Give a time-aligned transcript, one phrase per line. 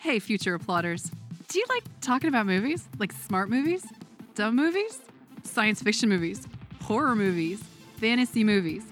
[0.00, 1.10] Hey, future applauders.
[1.48, 2.88] Do you like talking about movies?
[2.98, 3.84] Like smart movies?
[4.34, 4.98] Dumb movies?
[5.42, 6.48] Science fiction movies?
[6.80, 7.62] Horror movies?
[7.98, 8.82] Fantasy movies?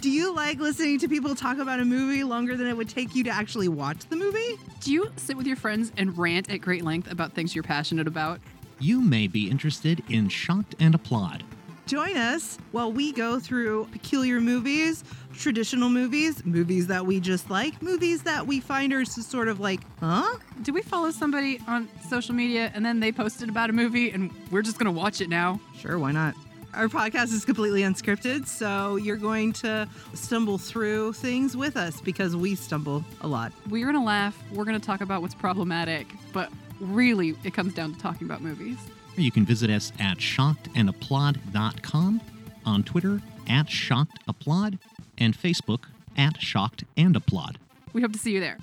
[0.00, 3.14] Do you like listening to people talk about a movie longer than it would take
[3.14, 4.58] you to actually watch the movie?
[4.80, 8.08] Do you sit with your friends and rant at great length about things you're passionate
[8.08, 8.40] about?
[8.80, 11.44] You may be interested in Shocked and Applaud.
[11.88, 17.80] Join us while we go through peculiar movies, traditional movies, movies that we just like,
[17.80, 20.36] movies that we find are sort of like, huh?
[20.60, 24.30] Do we follow somebody on social media and then they posted about a movie and
[24.50, 25.60] we're just gonna watch it now?
[25.78, 26.34] Sure, why not?
[26.74, 32.36] Our podcast is completely unscripted, so you're going to stumble through things with us because
[32.36, 33.50] we stumble a lot.
[33.70, 37.98] We're gonna laugh, we're gonna talk about what's problematic, but really it comes down to
[37.98, 38.76] talking about movies.
[39.18, 42.20] You can visit us at shockedandapplaud.com,
[42.64, 44.78] on Twitter at shockedapplaud,
[45.18, 45.84] and Facebook
[46.16, 47.58] at shocked and applaud.
[47.92, 48.58] We hope to see you there.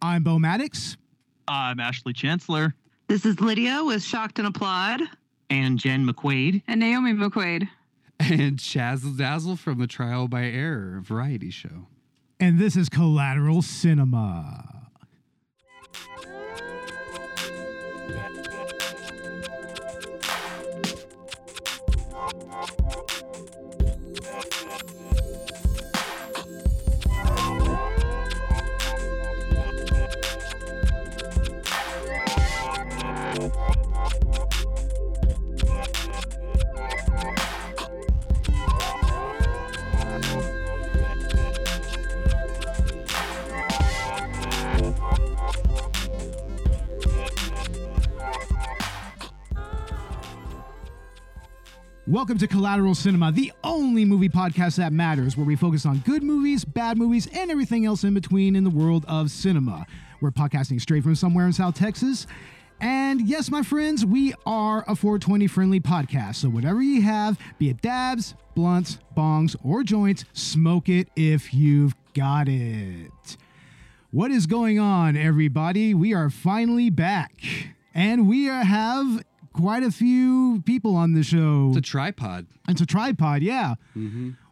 [0.00, 0.96] I'm Bo Maddox.
[1.48, 2.74] I'm Ashley Chancellor.
[3.08, 5.00] This is Lydia with Shocked and Applaud.
[5.50, 6.62] And Jen McQuaid.
[6.68, 7.68] And Naomi McQuaid.
[8.20, 11.88] And Chazzle Dazzle from the Trial by Error variety show.
[12.38, 14.77] And this is Collateral Cinema.
[52.08, 56.22] Welcome to Collateral Cinema, the only movie podcast that matters, where we focus on good
[56.22, 59.86] movies, bad movies, and everything else in between in the world of cinema.
[60.22, 62.26] We're podcasting straight from somewhere in South Texas.
[62.80, 66.36] And yes, my friends, we are a 420 friendly podcast.
[66.36, 71.94] So whatever you have, be it dabs, blunts, bongs, or joints, smoke it if you've
[72.14, 73.36] got it.
[74.12, 75.92] What is going on, everybody?
[75.92, 77.34] We are finally back.
[77.92, 79.24] And we are, have
[79.58, 81.68] quite a few people on the show.
[81.70, 82.46] It's a tripod.
[82.68, 83.74] It's a tripod, yeah.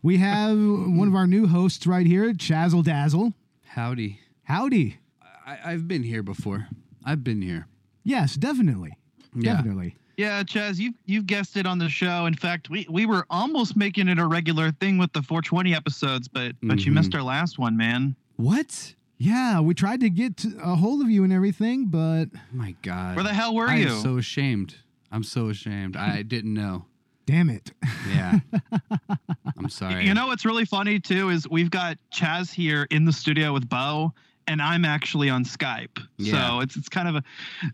[0.03, 3.33] We have one of our new hosts right here, Chazzle Dazzle.
[3.67, 4.21] Howdy.
[4.45, 4.99] Howdy.
[5.47, 6.69] I, I've been here before.
[7.05, 7.67] I've been here.
[8.03, 8.97] Yes, definitely.
[9.35, 9.55] Yeah.
[9.57, 9.97] Definitely.
[10.17, 12.25] Yeah, Chaz, you've you've guessed it on the show.
[12.25, 16.27] In fact, we, we were almost making it a regular thing with the 420 episodes,
[16.27, 16.95] but but you Mhm.
[16.95, 18.17] missed our last one, man.
[18.37, 18.95] What?
[19.19, 22.75] Yeah, we tried to get to- a hold of you and everything, but Oh my
[22.83, 23.15] God.
[23.15, 23.89] Where the hell were I you?
[23.91, 24.77] am so ashamed.
[25.17, 25.97] I'm so ashamed.
[25.97, 26.85] I didn't know.
[27.27, 27.73] damn it.
[28.09, 28.39] Yeah.
[29.59, 30.05] I'm sorry.
[30.07, 33.69] You know what's really funny too is we've got Chaz here in the studio with
[33.69, 34.13] Bo,
[34.47, 35.99] and I'm actually on Skype.
[36.19, 36.33] Yeah.
[36.51, 37.23] So it's it's kind of a.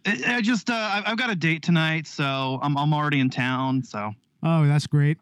[0.07, 3.29] I I just uh, I- I've got a date tonight, so I'm I'm already in
[3.29, 3.83] town.
[3.83, 4.13] So
[4.45, 5.19] Oh, that's great.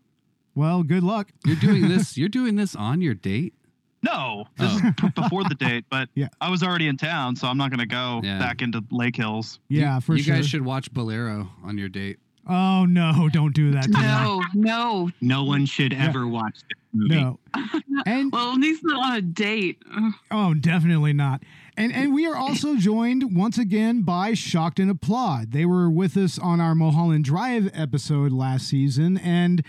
[0.54, 1.28] Well, good luck.
[1.46, 2.16] You're doing this.
[2.18, 3.54] You're doing this on your date.
[4.02, 4.88] No, this Oh.
[5.06, 6.28] is before the date, but Yeah.
[6.40, 8.38] I was already in town, so I'm not gonna go Yeah.
[8.38, 9.58] back into Lake Hills.
[9.68, 10.36] Yeah, you, for you sure.
[10.36, 12.18] guys should watch Bolero on your date.
[12.46, 13.84] Oh no, don't do that.
[13.84, 14.00] to me.
[14.00, 15.10] No, no.
[15.20, 16.06] No one should Yeah.
[16.06, 17.14] ever watch this movie.
[17.14, 17.38] No.
[18.06, 19.82] And Well, at least not on a date.
[20.30, 21.42] Oh, definitely not.
[21.76, 25.52] And and we are also joined once again by Shocked and Applaud.
[25.52, 29.62] They were with us on our Mulholland Drive episode last season, and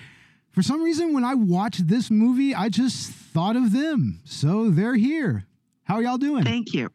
[0.51, 4.19] for some reason, when I watched this movie, I just thought of them.
[4.25, 5.45] So they're here.
[5.84, 6.44] How are y'all doing?
[6.44, 6.89] Thank you.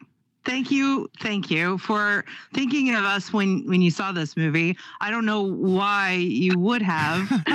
[0.45, 1.09] Thank you.
[1.21, 2.25] Thank you for
[2.55, 4.77] thinking of us when when you saw this movie.
[5.01, 7.27] I don't know why you would have.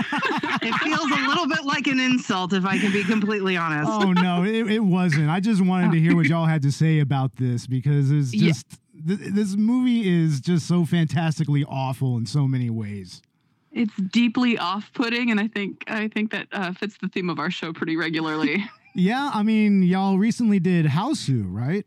[0.62, 3.90] it feels a little bit like an insult if I can be completely honest.
[3.90, 5.30] oh no, it, it wasn't.
[5.30, 8.50] I just wanted to hear what y'all had to say about this because it's Yeah.
[8.50, 8.68] just
[9.08, 13.22] th- this movie is just so fantastically awful in so many ways.
[13.74, 17.50] It's deeply off-putting, and I think I think that uh, fits the theme of our
[17.52, 18.66] show pretty regularly.
[18.94, 21.86] Yeah, I mean, y'all recently did Hausu, right?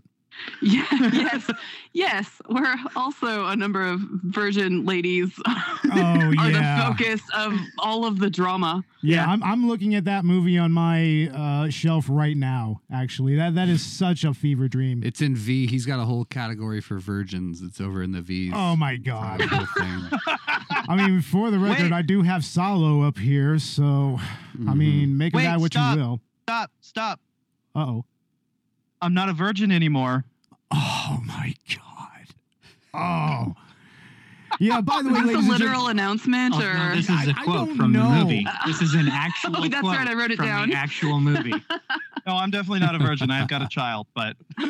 [0.62, 1.50] yeah, yes,
[1.92, 2.40] yes.
[2.48, 6.88] We're also a number of virgin ladies Oh are yeah.
[6.88, 8.82] the focus of all of the drama.
[9.02, 9.26] Yeah, Yeah.
[9.32, 12.80] I'm, I'm looking at that movie on my uh, shelf right now.
[12.90, 15.02] Actually, that that is such a fever dream.
[15.04, 15.66] It's in V.
[15.66, 17.60] He's got a whole category for virgins.
[17.60, 18.52] It's over in the V's.
[18.56, 19.42] oh my god!
[20.86, 21.04] The whole thing.
[21.06, 21.92] I mean, for the record, Wait.
[21.92, 24.76] I do have Solo up here, so I Mhm.
[24.76, 25.96] mean, make of Wait, that what stop.
[25.96, 26.20] you will.
[26.44, 27.20] Stop, stop.
[27.74, 28.04] Uh oh.
[29.02, 30.24] I'm not a virgin anymore.
[30.70, 32.34] Oh my god.
[32.94, 33.54] Oh.
[34.60, 34.80] Yeah.
[34.82, 37.10] By the way, Is this ladies a literal gentlemen, announcement, Oh, or no, this is
[37.10, 38.08] I- a I quote don't from know.
[38.10, 38.46] the movie.
[38.66, 40.68] This is an actual Oh, that's quote right, I wrote it from down.
[40.70, 41.54] the actual movie.
[42.26, 43.30] No, I'm definitely not a virgin.
[43.30, 44.34] I've got a child, but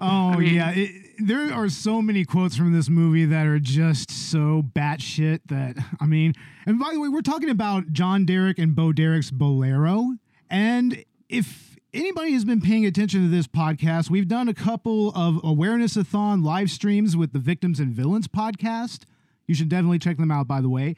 [0.00, 3.58] Oh I mean- yeah, it, there are so many quotes from this movie that are
[3.58, 6.34] just so batshit that I mean.
[6.66, 10.14] And by the way, we're talking about John Derek and Bo Derek's Bolero.
[10.48, 15.40] And if anybody has been paying attention to this podcast, we've done a couple of
[15.44, 19.00] awareness-a-thon live streams with the Victims and Villains podcast.
[19.46, 20.94] You should definitely check them out, by the way.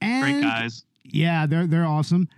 [0.00, 0.84] And Great guys.
[1.04, 2.28] yeah, they're they're awesome.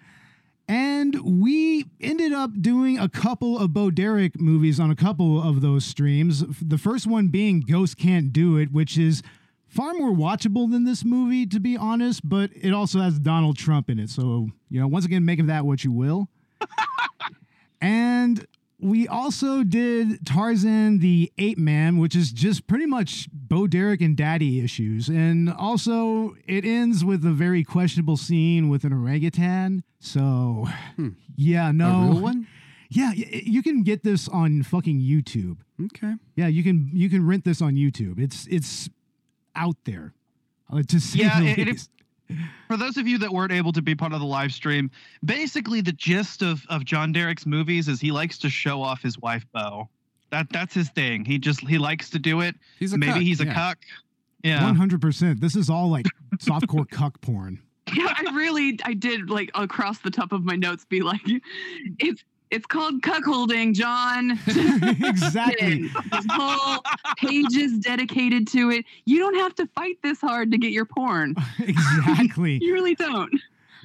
[0.68, 5.62] And we ended up doing a couple of Bo Derek movies on a couple of
[5.62, 6.44] those streams.
[6.60, 9.22] The first one being Ghost Can't Do It, which is
[9.66, 13.88] far more watchable than this movie, to be honest, but it also has Donald Trump
[13.88, 14.10] in it.
[14.10, 16.28] So, you know, once again, make of that what you will.
[17.80, 18.46] and
[18.80, 24.16] we also did Tarzan the Ape Man, which is just pretty much Bo Derek and
[24.16, 25.08] daddy issues.
[25.08, 29.82] And also, it ends with a very questionable scene with an orangutan.
[30.00, 31.08] So, Hmm.
[31.36, 32.02] yeah, A no.
[32.12, 32.46] real one?
[32.90, 35.58] Yeah, you can get this on fucking YouTube.
[35.78, 36.14] Okay.
[36.36, 38.18] Yeah, you can you can rent this on YouTube.
[38.18, 38.88] It's it's
[39.54, 40.14] out there.
[40.72, 41.90] Uh, to say Yeah, the it- it- least.
[42.66, 44.90] For those of you that weren't able to be part of the live stream,
[45.24, 49.18] basically the gist of, of John Derek's movies is he likes to show off his
[49.18, 49.88] wife Bo.
[50.30, 51.24] That that's his thing.
[51.24, 52.54] He just he likes to do it.
[52.78, 53.54] He's a Maybe cuck, he's a yeah.
[53.54, 53.78] cuck.
[54.44, 54.62] Yeah.
[54.62, 55.40] One hundred percent.
[55.40, 57.62] This is all like softcore cuck porn.
[57.94, 61.22] Yeah, I really, I did like across the top of my notes be like,
[61.98, 64.32] it's it's called cuckolding, John.
[65.04, 65.88] exactly.
[65.88, 66.82] This whole
[67.16, 68.84] page is dedicated to it.
[69.04, 71.34] You don't have to fight this hard to get your porn.
[71.58, 72.58] exactly.
[72.62, 73.32] You really don't.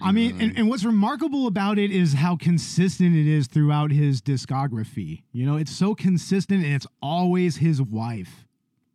[0.02, 4.22] I mean, and, and what's remarkable about it is how consistent it is throughout his
[4.22, 5.24] discography.
[5.32, 8.46] You know, it's so consistent and it's always his wife.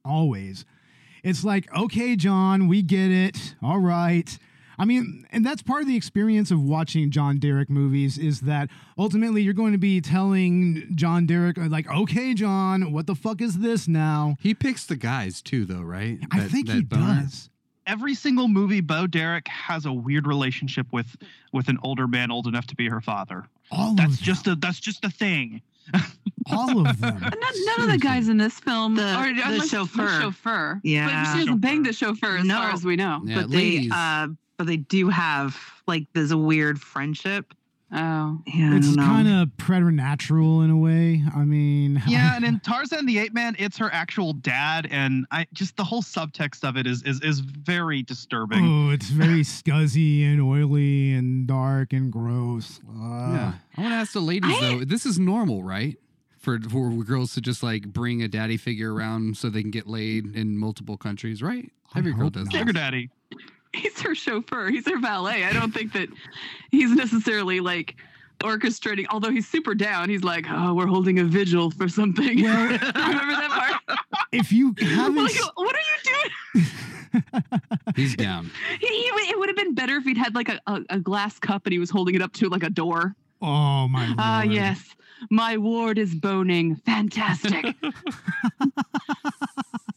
[0.04, 0.64] Always.
[1.22, 3.54] It's like, okay, John, we get it.
[3.62, 4.38] All right.
[4.78, 8.68] I mean, and that's part of the experience of watching John Derek movies is that
[8.96, 13.40] ultimately you're going to be telling John Derek, uh, like, okay, John, what the fuck
[13.40, 14.36] is this now?
[14.40, 16.18] He picks the guys too, though, right?
[16.30, 17.22] I That- think that he boner?
[17.22, 17.50] does.
[17.86, 21.16] Every single movie, Bo Derek has a weird relationship with
[21.54, 23.48] with an older man old enough to be her father.
[23.70, 24.24] All That's of them.
[24.24, 25.62] just a that's just a thing.
[26.50, 27.18] all of them.
[27.20, 30.20] None, none of the guys in this film The- are the unless- chauffeur.
[30.20, 30.80] chauffeur.
[30.84, 31.06] Yeah.
[31.24, 32.56] but she doesn't bang the chauffeur as No.
[32.58, 33.22] far as we know.
[33.24, 34.28] Yeah, but they uh
[34.58, 35.56] but they do have
[35.86, 37.54] like there's a weird friendship.
[37.90, 41.22] Oh, Yeah, it's kind of preternatural in a way.
[41.34, 45.46] I mean, Yeah, and in Tarzan the Ape Man, it's her actual dad, and I
[45.54, 48.62] just the whole subtext of it is is is very disturbing.
[48.62, 52.80] Oh, it's very scuzzy and oily and dark and gross.
[52.86, 53.54] Yeah.
[53.78, 54.84] I want to ask the ladies I- though.
[54.84, 55.96] This is normal, right?
[56.38, 59.86] For for girls to just like bring a daddy figure around so they can get
[59.86, 61.72] laid in multiple countries, right?
[61.96, 63.08] Every girl does Sugar daddy.
[63.98, 64.70] He's her chauffeur.
[64.70, 65.44] He's her valet.
[65.44, 66.08] I don't think that
[66.70, 67.96] he's necessarily like
[68.40, 69.06] orchestrating.
[69.10, 70.08] Although he's super down.
[70.08, 72.42] He's like, oh, we're holding a vigil for something.
[72.42, 73.98] Well, Remember that part?
[74.32, 76.22] If you haven't, Like, what are you
[76.54, 76.66] doing?
[77.96, 78.50] He's down.
[78.80, 81.38] He, he, it would have been better if he'd had like a, a, a glass
[81.38, 83.14] cup and he was holding it up to like a door.
[83.40, 84.16] oh my lord.
[84.18, 84.94] Ah, yes.
[85.30, 86.76] My ward is boning.
[86.76, 87.74] Fantastic.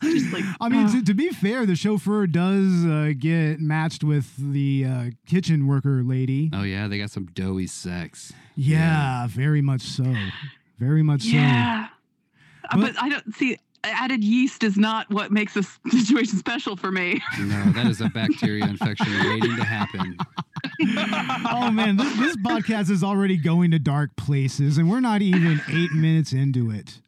[0.02, 4.04] Just like, I mean, uh, to, to be fair, the chauffeur does uh, get matched
[4.04, 6.50] with the uh, kitchen worker lady.
[6.54, 8.34] Oh yeah, they got some doughy sex.
[8.56, 10.14] yeah, very much so.
[10.80, 11.30] Very much so.
[11.30, 11.88] yeah.
[12.72, 16.76] Uh, But- But, I don't see added yeast is not what makes this situation special
[16.76, 17.20] for me.
[17.40, 20.18] No, that is a bacteria infection waiting to happen.
[20.84, 25.62] Oh man, this, this podcast is already going to dark places, and we're not even
[25.70, 27.00] eight minutes into it.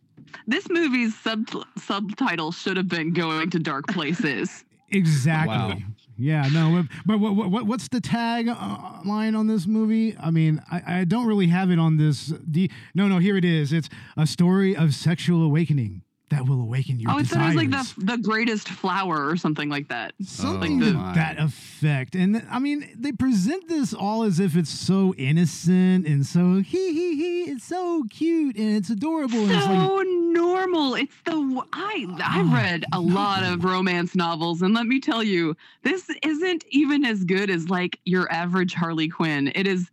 [0.48, 1.48] This movie's sub
[1.78, 4.64] subtitle should have been going to dark places.
[4.96, 5.56] Exactly.
[5.56, 5.74] Wow.
[6.20, 10.16] Yeah, no, but what, what, what what's the tag uh, line on this movie?
[10.22, 12.28] I mean, I, I don't really have it on this.
[12.28, 13.74] D- no, no, here it is.
[13.74, 17.54] It's a story of sexual awakening that will awaken your oh, it desires.
[17.54, 20.14] sounds like the the greatest flower or something like that.
[20.24, 21.14] Something Oh, to my.
[21.14, 22.16] that effect.
[22.16, 26.94] And I mean, they present this all as if it's so innocent and so hee
[26.94, 27.52] hee hee.
[27.52, 29.44] It's so cute and it's adorable.
[29.44, 30.96] And it's like, So normal.
[30.96, 35.24] It's the I I've Oh, read a lot of romance novels, and let me tell
[35.24, 39.52] you, this isn't even as good as like your average Harlequin.
[39.54, 39.90] It is.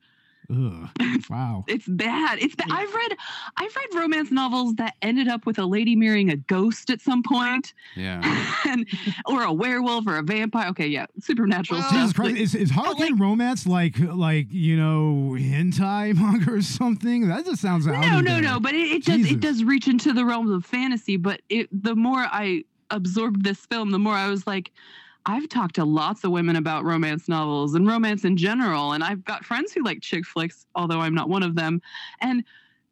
[0.50, 0.88] Ugh,
[1.30, 1.64] wow.
[1.68, 2.38] It's bad.
[2.40, 2.68] It's bad.
[2.70, 3.16] I've read,
[3.56, 7.22] I've read romance novels that ended up with a lady marrying a ghost at some
[7.22, 8.20] point, Yeah.
[8.66, 8.86] and
[9.26, 10.68] or a werewolf or a vampire.
[10.70, 12.00] Okay, yeah, supernatural Well, stuff.
[12.00, 17.28] Jesus Christ, but- is, is Harlequin romance like like you know hentai manga or something?
[17.28, 18.42] That just sounds out no, no, there.
[18.42, 18.60] no.
[18.60, 19.32] But it, it does Jesus.
[19.32, 21.16] it does reach into the realms of fantasy.
[21.16, 24.72] But it the more I absorbed this film, the more I was like,
[25.26, 29.24] I've talked to lots of women about romance novels and romance in general, and I've
[29.24, 31.82] got friends who like chick flicks, although I'm not one of them.
[32.20, 32.44] And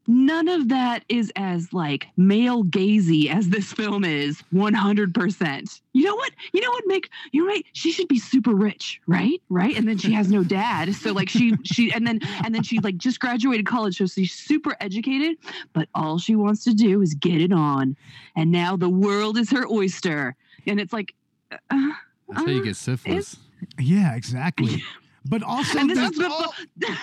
[0.09, 6.15] none of that is as like male gazy as this film is 100% you know
[6.15, 6.33] what?
[6.53, 9.41] You know what make you're right she should be super rich right?
[9.51, 9.77] Right?
[9.77, 12.79] And then she has no dad so like she she and then and then she
[12.81, 15.37] like just graduated college so she's super educated
[15.75, 17.95] but all she wants to do is get it on.
[18.35, 21.15] And now the world is her oyster and it's like
[21.71, 21.93] uh,
[22.29, 23.37] That's how you uh, get syphilis.
[23.79, 24.83] Yeah, exactly.
[25.25, 26.47] But also, and this there's- is before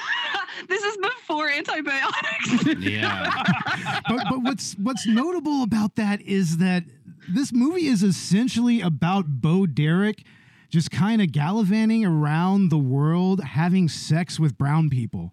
[0.70, 3.44] this is before antibiotics Yeah.
[4.10, 6.84] but, but what's what's notable about that is that
[7.30, 10.24] this movie is essentially about Bo Derek
[10.70, 15.32] just kind of gallivanting around the world having sex with brown people.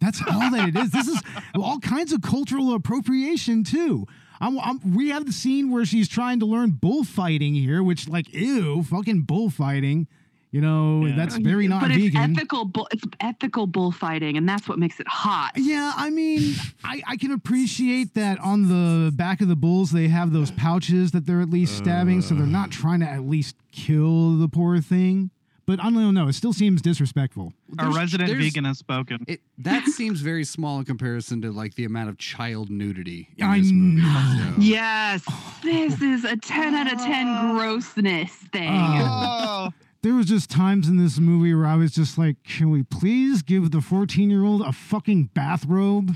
[0.00, 0.90] That's all that it is.
[0.90, 1.20] This is
[1.54, 4.06] all kinds of cultural appropriation too.
[4.42, 8.32] I'm, I'm, we have the scene where she's trying to learn bullfighting here, which like
[8.34, 10.08] ew, fucking bullfighting.
[10.50, 11.16] You know, Yeah.
[11.16, 12.36] that's very not but it's vegan.
[12.36, 17.02] ethical bull it's ethical bullfighting and that's what makes it hot Yeah, I mean, I,
[17.08, 21.24] I can appreciate that on the back of the bulls they have those pouches that
[21.24, 22.72] they're at least stabbing, so they're not uh.
[22.72, 25.30] trying to at least kill the poor thing.
[25.74, 27.54] But I don't know, it still seems disrespectful.
[27.78, 29.24] Our There's- resident there's- vegan has spoken.
[29.26, 33.46] It, that seems very small in comparison to like the amount of child nudity in
[33.46, 34.02] I this movie.
[34.02, 34.52] know.
[34.54, 35.24] So- Yes.
[35.62, 38.98] this is a 10 out of 10 grossness thing Oh.
[39.64, 39.70] Oh,
[40.02, 43.40] There was just times in this movie where I was just like, can we please
[43.40, 46.14] give the 14 year old a fucking bathrobe?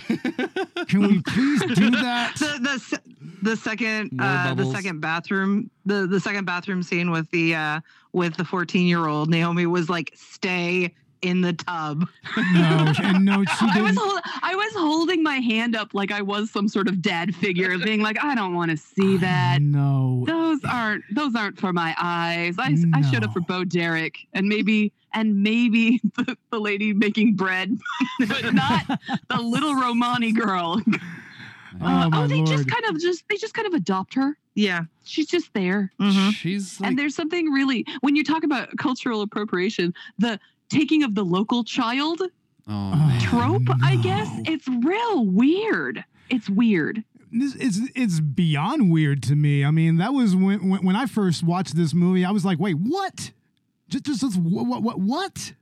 [0.88, 2.34] can we please do that?
[2.36, 3.00] The the
[3.42, 7.80] the second uh, the second bathroom the the second bathroom scene with the uh
[8.16, 10.92] with the 14 year old Naomi was like stay
[11.22, 12.08] in the tub.
[12.36, 14.22] No, and no, she I was didn't.
[14.42, 18.00] I was holding my hand up like I was some sort of dad figure, being
[18.00, 19.60] like, I don't want to see that.
[19.60, 20.24] No.
[20.26, 22.56] Those aren't those aren't for my eyes.
[22.58, 27.34] I I showed up for Bo Derek and maybe and maybe the, the lady making
[27.34, 27.76] bread,
[28.28, 28.86] but not
[29.28, 30.80] the little Romani girl.
[31.80, 32.48] Oh, Uh, my they lord.
[32.48, 34.36] just kind of just they just kind of adopt her.
[34.54, 34.84] Yeah.
[35.04, 35.92] She's just there.
[36.00, 36.32] Mhm.
[36.32, 40.38] She's like, and there's something really when you talk about cultural appropriation, the
[40.70, 42.28] taking of the local child oh,
[42.68, 42.94] Oh.
[42.96, 43.20] man.
[43.20, 46.04] trope, I guess, it's real weird.
[46.30, 47.04] It's weird.
[47.32, 49.64] this it's it's beyond weird to me.
[49.64, 52.24] I mean, that was when when, when I first watched this movie.
[52.24, 53.32] I was like, wait, what?
[53.88, 55.52] Just just, just what, what what what?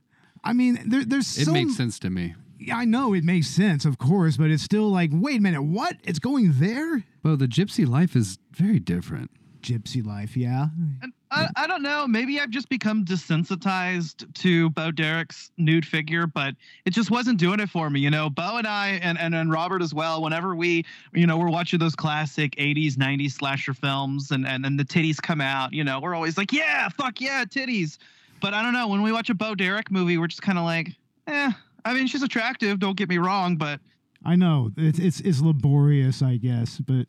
[0.43, 2.33] I mean, there, there's it so makes sense to me.
[2.71, 5.97] I know it makes sense, of course, but it's still like, wait a minute, what?
[6.03, 7.03] It's going there?
[7.23, 9.31] Well, the gypsy life is very different.
[9.61, 10.67] Gypsy life, yeah.
[11.01, 12.07] and I, I don't know.
[12.07, 17.59] Maybe I've just become desensitized to Bo Derek's nude figure, but it just wasn't doing
[17.59, 17.99] it for me.
[17.99, 21.37] You know, Bo and I, and, and, and Robert as well, whenever we, you know,
[21.37, 25.73] we're watching those classic 80s, 90s slasher films and, and, and the titties come out,
[25.73, 27.97] you know, we're always like, yeah, fuck yeah, titties.
[28.39, 28.87] But I don't know.
[28.87, 30.91] When we watch a Bo Derek movie, we're just kind of like,
[31.27, 31.51] eh.
[31.85, 33.79] I mean, she's attractive, don't get me wrong, but
[34.25, 37.05] I know it's it's it's laborious, I guess, but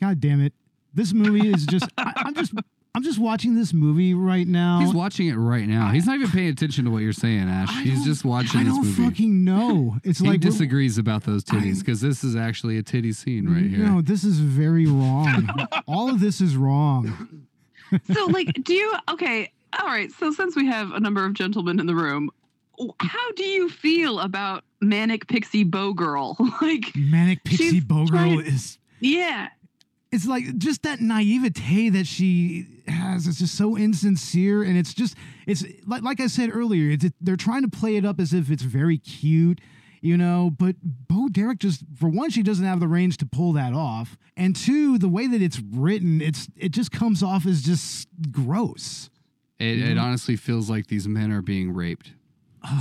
[0.00, 0.52] god damn it,
[0.94, 1.86] this movie is just.
[1.98, 2.52] I, I'm just
[2.96, 4.78] I'm just watching this movie right now.
[4.78, 5.88] He's watching it right now.
[5.90, 7.68] He's not even paying attention to what you're saying, Ash.
[7.82, 9.04] He's don't- just watching I this don't movie.
[9.04, 9.96] fucking know.
[10.04, 13.48] It's he like we're- disagrees about those titties because this is actually a titty scene
[13.48, 13.80] right here.
[13.84, 15.48] No, this is very wrong.
[15.88, 17.48] All of this is wrong.
[18.12, 19.50] So, like, do you okay?
[19.80, 20.12] All right.
[20.12, 22.30] So, since we have a number of gentlemen in the room,
[23.00, 26.36] how do you feel about manic pixie bow girl?
[26.62, 28.78] like, Manic Pixie Bow Girl trying- is.
[29.00, 29.48] yeah,
[30.12, 33.26] It's like just that naivete that she has.
[33.26, 35.16] It's just so insincere, and it's just
[35.46, 36.90] it's like like I said earlier.
[36.90, 39.60] It's they're trying to play it up as if it's very cute,
[40.00, 40.50] you know.
[40.56, 44.16] But Bo Derek just for one, she doesn't have the range to pull that off,
[44.36, 49.10] and two, the way that it's written, it's it just comes off as just gross.
[49.58, 52.12] It, it honestly feels like these men are being raped.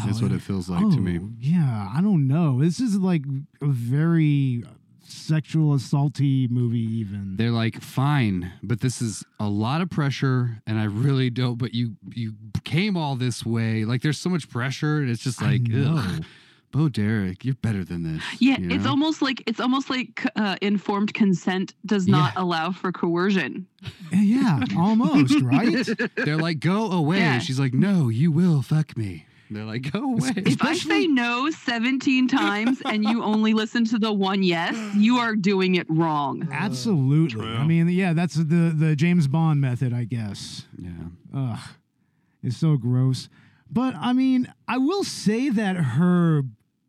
[0.05, 1.19] That's what it feels like to me.
[1.21, 2.61] Oh, Yeah, I don't know.
[2.61, 3.23] This is like
[3.61, 4.63] a very
[5.05, 7.35] sexual assaulty movie, even.
[7.37, 11.57] They're like, fine, but this is a lot of pressure, and I really don't.
[11.57, 13.85] But you you came all this way.
[13.85, 15.97] Like, there's so much pressure, and it's just like, know.
[15.97, 16.23] ugh,
[16.71, 18.23] Bo Derek, you're better than this.
[18.39, 18.57] yeah.
[18.57, 23.67] you It's almost like it's almost like uh, informed consent does not allow for coercion.
[24.11, 25.87] Yeah, almost right.
[26.15, 27.19] They're like, go away.
[27.19, 27.39] Yeah.
[27.39, 29.27] She's like, no, you will fuck me.
[29.53, 30.31] They're like, go away.
[30.35, 35.17] If I say no 17 times and you only listen to the one yes, you
[35.17, 36.43] are doing it wrong.
[36.43, 37.41] Uh, Absolutely.
[37.41, 37.55] True.
[37.55, 40.65] I mean, yeah, that's the the James Bond method, I guess.
[40.77, 40.89] yeah.
[41.35, 41.59] Ugh,
[42.41, 43.29] it's so gross.
[43.69, 46.43] But I mean, I will say that her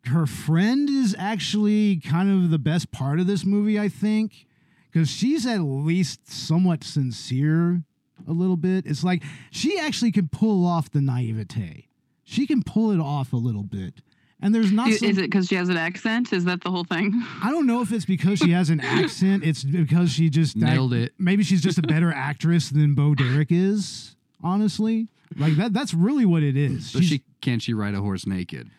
[0.05, 3.79] her friend is actually kind of the best part of this movie.
[3.79, 4.45] I think
[4.91, 7.83] because she's at least somewhat sincere
[8.27, 8.85] a little bit.
[8.85, 11.87] It's like she actually can pull off the naivete.
[12.25, 14.01] She can pull it off a little bit.
[14.41, 14.89] And there's not.
[14.89, 16.33] Is, some- is it because she has an accent?
[16.33, 17.13] Is that the whole thing?
[17.43, 19.43] I don't know if it's because she has an accent.
[19.45, 21.13] It's because she just Nailed it.
[21.17, 24.15] Maybe she's just a better actress than Bo Derek is.
[24.43, 25.71] Honestly, like that.
[25.73, 26.89] That's really what it is.
[26.91, 28.69] So She's- she can't she ride a horse naked?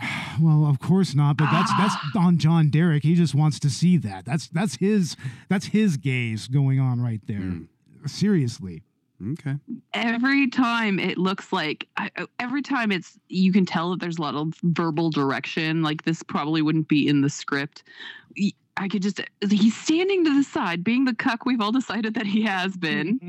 [0.40, 3.02] Well, of course not, but that's that's on John Derek.
[3.02, 4.24] He just wants to see that.
[4.24, 5.14] That's that's his
[5.50, 7.36] that's his gaze going on right there.
[7.40, 7.68] Mm.
[8.06, 8.82] Seriously.
[9.32, 9.54] Okay.
[9.94, 14.18] every time it looks like I, I- every time it's you can tell that there's
[14.18, 17.84] a lot of verbal direction like this probably wouldn't be in the script.
[18.78, 22.26] I could just he's standing to the side being the cuck we've all decided that
[22.26, 23.20] he has been.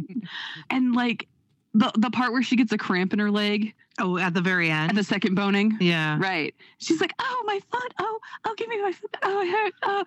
[0.69, 1.27] And like
[1.73, 3.73] the the part where she gets a cramp in her leg.
[4.00, 4.97] Oh, at the very at end.
[4.97, 5.77] the second boning?
[5.79, 6.17] Yeah.
[6.19, 6.55] right.
[6.79, 7.93] She's like oh my foot.
[8.00, 9.15] Oh oh give me my foot.
[9.21, 9.73] Oh it hurt.
[9.83, 10.03] Oh.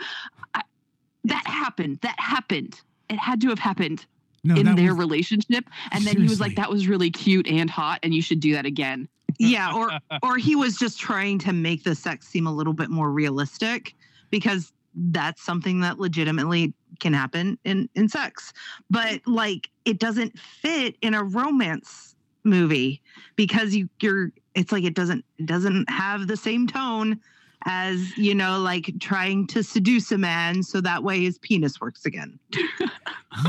[0.55, 0.63] I,
[1.25, 1.99] that happened.
[2.03, 2.81] That happened.
[3.11, 4.07] It had to have happened
[4.47, 5.65] No, in their was- relationship.
[5.93, 8.53] And then he was like that was really cute and hot and you should do
[8.55, 9.09] that again.
[9.39, 9.91] Yeah, or
[10.23, 13.95] or he was just trying to make the sex seem a little bit more realistic
[14.31, 18.53] because that's something that legitimately can happen in in sex.
[18.91, 23.03] But like it doesn't fit in a romance movie
[23.35, 27.21] because you you're it's like it doesn't it doesn't have the same tone
[27.67, 32.07] as you know like trying to seduce a man so that way his penis works
[32.07, 32.39] again.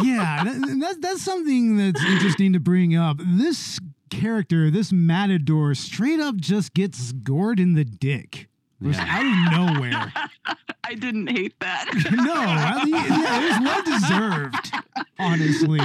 [0.03, 3.17] yeah, that, and that's that's something that's interesting to bring up.
[3.23, 8.47] This character, this matador, straight up just gets gored in the dick.
[8.81, 9.17] Just Yeah.
[9.17, 10.13] out of nowhere.
[10.83, 14.71] i didn't hate that no, I mean, yeah, it was well deserved.
[15.19, 15.79] Honestly,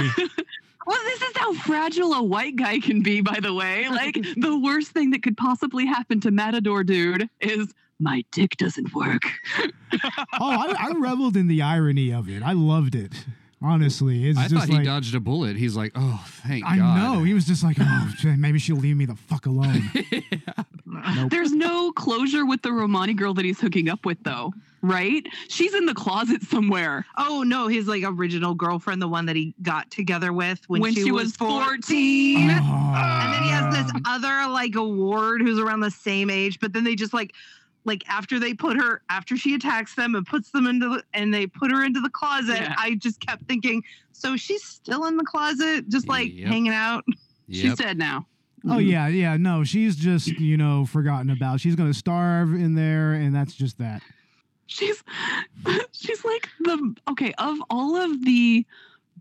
[0.85, 4.57] well this is how fragile a white guy can be by the way like the
[4.57, 7.73] worst thing that could possibly happen to matador dude is
[8.03, 9.23] my dick doesn't work
[9.63, 12.41] oh, I, I reveled in the irony of it.
[12.43, 13.11] I loved it.
[13.61, 15.55] Honestly, it's I just thought he dodged a bullet.
[15.55, 16.83] He's like, oh, thank I God.
[16.83, 19.89] I know he was just like, oh, maybe she'll leave me the fuck alone.
[21.15, 21.31] Nope.
[21.31, 25.25] There's no closure with the Romani girl that he's hooking up with, though, right?
[25.47, 29.55] She's in the closet somewhere Oh no, his like original girlfriend, the one that he
[29.63, 32.49] got together with when, when, she, was 14.
[32.49, 32.93] Oh.
[32.95, 34.15] And then he has this ah.
[34.15, 37.33] other like award who's around the same age, but then they just like
[37.85, 41.33] like after they put her after she attacks them and puts them into the and
[41.33, 42.75] they put her into the closet, Yeah.
[42.77, 46.47] I just kept thinking, so she's still in the closet, just like Yep.
[46.47, 47.03] hanging out.
[47.49, 47.77] She's Yep.
[47.77, 48.25] dead now.
[48.65, 48.87] Oh mm-hmm.
[48.89, 49.35] yeah, yeah.
[49.37, 51.59] No, she's just you know forgotten about.
[51.59, 54.01] She's gonna starve in there, and that's just that.
[54.67, 55.03] She's
[55.91, 58.65] she's like the okay of all of the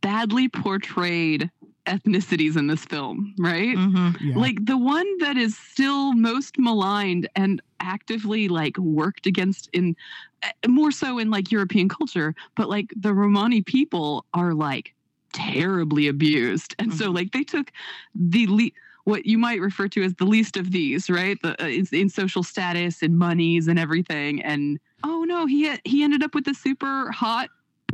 [0.00, 1.50] badly portrayed
[1.86, 3.76] ethnicities in this film, right?
[4.20, 4.38] Yeah.
[4.38, 9.96] Like the one that is still most maligned and actively like worked against in
[10.42, 14.94] eh, more so in like European culture, but like the Romani people are like
[15.32, 16.74] terribly abused.
[16.78, 17.14] And so Mhm.
[17.14, 17.72] like they took
[18.14, 18.70] the le-
[19.04, 21.36] what you might refer to as the least of these, right?
[21.42, 24.40] The uh, in, in social status and monies and everything.
[24.42, 27.48] And oh no, he he ended up with a super hot,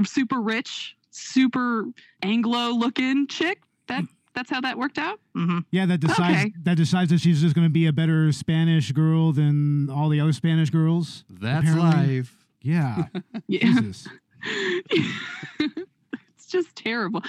[0.04, 1.86] super rich, super
[2.22, 3.60] Anglo looking chick.
[3.88, 5.18] That that's how that worked out.
[5.34, 6.52] hmm yeah, that decides Okay.
[6.62, 10.32] that decides that she's just gonna be a better Spanish girl than all the other
[10.32, 11.24] Spanish girls.
[11.28, 12.18] That's apparently.
[12.20, 12.34] life.
[12.62, 13.04] Yeah,
[13.48, 13.60] Yeah.
[13.80, 14.06] Jesus.
[15.60, 17.22] it's just terrible.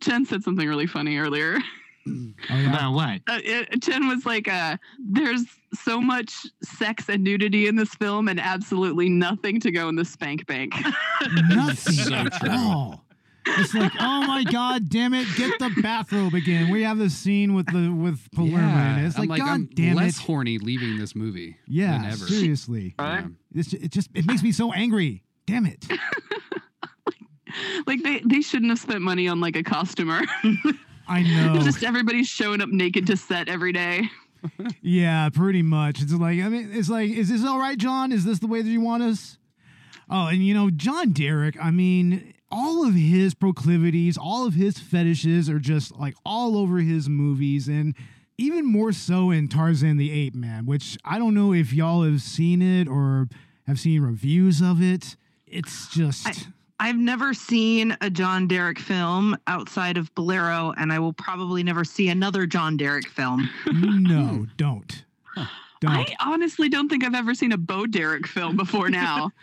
[0.00, 1.58] Jen said something really funny earlier.
[2.06, 2.68] Oh yeah.
[2.68, 3.20] About what?
[3.26, 8.28] Uh, it, Jen was like, uh, "There's so much sex and nudity in this film,
[8.28, 10.74] and absolutely nothing to go in the spank bank."
[11.48, 12.50] Nothing So at true.
[12.50, 13.03] all.
[13.46, 16.70] It's like, oh my god, damn it, get the bathrobe again.
[16.70, 18.58] We have this scene with the with Paloma
[18.98, 19.06] in it.
[19.06, 20.22] It's I'm like, god I'm damn less it.
[20.24, 22.26] horny leaving this movie Yeah, than ever.
[22.26, 22.94] seriously.
[22.98, 23.26] Yeah.
[23.54, 25.22] It's, it just it makes me so angry.
[25.46, 25.86] Damn it.
[27.86, 30.22] like they they shouldn't have spent money on like a costumer.
[31.08, 31.60] I know.
[31.62, 34.08] just everybody's showing up naked to set every day.
[34.82, 36.00] Yeah, pretty much.
[36.02, 38.12] It's like I mean, it's like, is this all right, John?
[38.12, 39.38] Is this the way that you want us?
[40.10, 41.56] Oh, and you know, John Derek.
[41.62, 46.78] I mean, all of his proclivities, all of his fetishes are just like all over
[46.78, 47.96] his movies, and
[48.38, 52.22] even more so in Tarzan the Ape Man, which I don't know if y'all have
[52.22, 53.28] seen it or
[53.66, 55.16] have seen reviews of it.
[55.48, 56.48] It's just.
[56.78, 61.84] I've never seen a John Derek film outside of Bolero, and I will probably never
[61.84, 63.48] see another John Derek film.
[63.66, 64.44] no, hmm.
[64.56, 65.04] don't.
[65.80, 65.90] Don't.
[65.90, 69.32] I honestly don't think I've ever seen a Bo Derek film before now.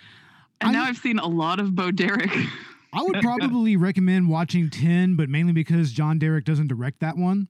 [0.63, 2.29] And now I- I've seen a lot of Bo Derek.
[2.93, 7.47] I would probably recommend watching 10, but mainly because John Derek doesn't direct that one.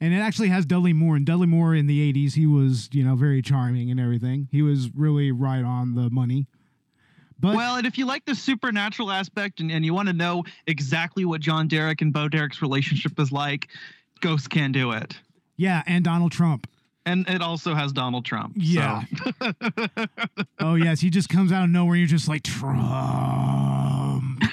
[0.00, 1.16] And it actually has Dudley Moore.
[1.16, 4.48] And Dudley Moore in the 80s, he was, you know, very charming and everything.
[4.50, 6.46] He was really right on the money.
[7.38, 10.44] But Well, and if you like the supernatural aspect and, and you want to know
[10.66, 13.68] exactly what John Derek and Bo Derek's relationship is like,
[14.20, 15.18] Ghost can do it.
[15.56, 16.66] yeah, and Donald Trump.
[17.06, 18.54] And it also has Donald Trump.
[18.56, 19.04] Yeah.
[19.40, 19.52] So.
[20.58, 21.96] Oh yes, he just comes out of nowhere.
[21.96, 24.42] You're just like Trump.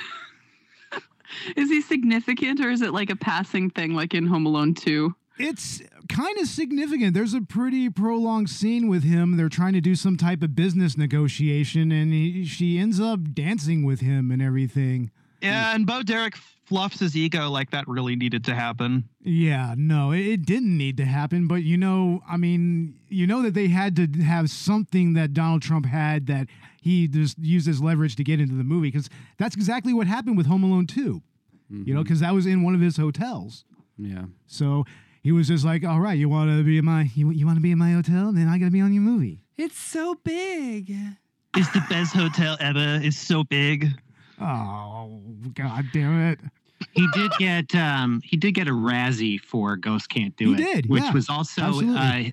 [1.58, 5.14] Is he significant or is it like a passing thing like in Home Alone 2?
[5.40, 7.16] It's kind of significant.
[7.16, 9.36] There's a pretty prolonged scene with him.
[9.36, 13.84] They're trying to do some type of business negotiation, and he, she ends up dancing
[13.84, 15.10] with him and everything.
[15.42, 16.36] yeah, and Bo Derek
[16.74, 19.08] fluffs his ego like that really needed to happen.
[19.24, 23.42] Yeah, no, it, it didn't need to happen, but you know, I mean, you know
[23.44, 26.48] that they had to have something that Donald Trump had that
[26.82, 30.36] he just used as leverage to get into the movie because that's exactly what happened
[30.38, 31.22] with Home Alone 2, you
[31.72, 31.94] Mm-hmm.
[31.94, 33.66] know, because that was in one of his hotels.
[33.98, 34.26] yeah.
[34.48, 34.86] So
[35.22, 37.58] he was just like, "All right, you want to be in my you, you want
[37.58, 38.32] to be in my hotel?
[38.34, 40.94] Then I got to be on your movie." It's so big.
[41.56, 43.00] It's the best hotel ever?
[43.02, 43.88] It's so big.
[44.42, 45.22] Oh,
[45.54, 46.40] god damn it.
[46.94, 50.74] He did get um he did get a Razzie for Ghost Can't Do He It,
[50.74, 52.28] did, which yeah, was also absolutely.
[52.28, 52.32] uh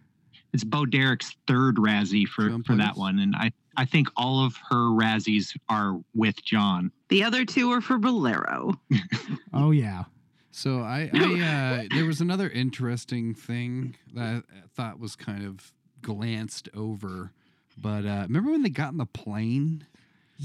[0.53, 4.45] it's Bo Derek's third Razzie for John for that one, and I I think all
[4.45, 6.91] of her Razzies are with John.
[7.09, 8.75] The other two are for Bolero.
[9.53, 10.05] Oh yeah.
[10.53, 15.73] So I, I uh, there was another interesting thing that I thought was kind of
[16.03, 17.33] glanced over,
[17.79, 19.87] but uh, remember when they got in the plane?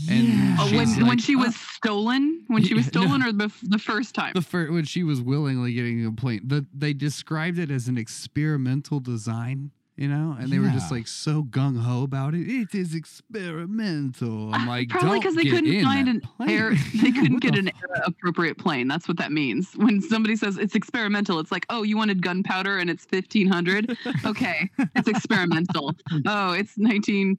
[0.10, 0.58] And Yeah.
[0.60, 1.40] Oh, she's when, when like, she oh.
[1.40, 2.44] was "Oh." stolen?
[2.48, 3.02] When she was Yeah, no.
[3.06, 4.34] stolen or the, the first time?
[4.34, 7.88] The fir- when she was willingly getting a the plane, the, they described it as
[7.88, 12.42] an experimental design, you know, and they were just like so gung ho about it.
[12.50, 14.54] It is experimental.
[14.54, 16.72] I'm uh, like, Probably because they couldn't find an plane." air.
[17.02, 18.88] They couldn't get the an era appropriate plane.
[18.88, 19.72] That's what that means.
[19.76, 23.98] When somebody says it's experimental, it's like, oh, you wanted gunpowder and it's fifteen hundred.
[24.26, 25.94] Okay, it's experimental.
[26.26, 27.38] Oh, it's nineteen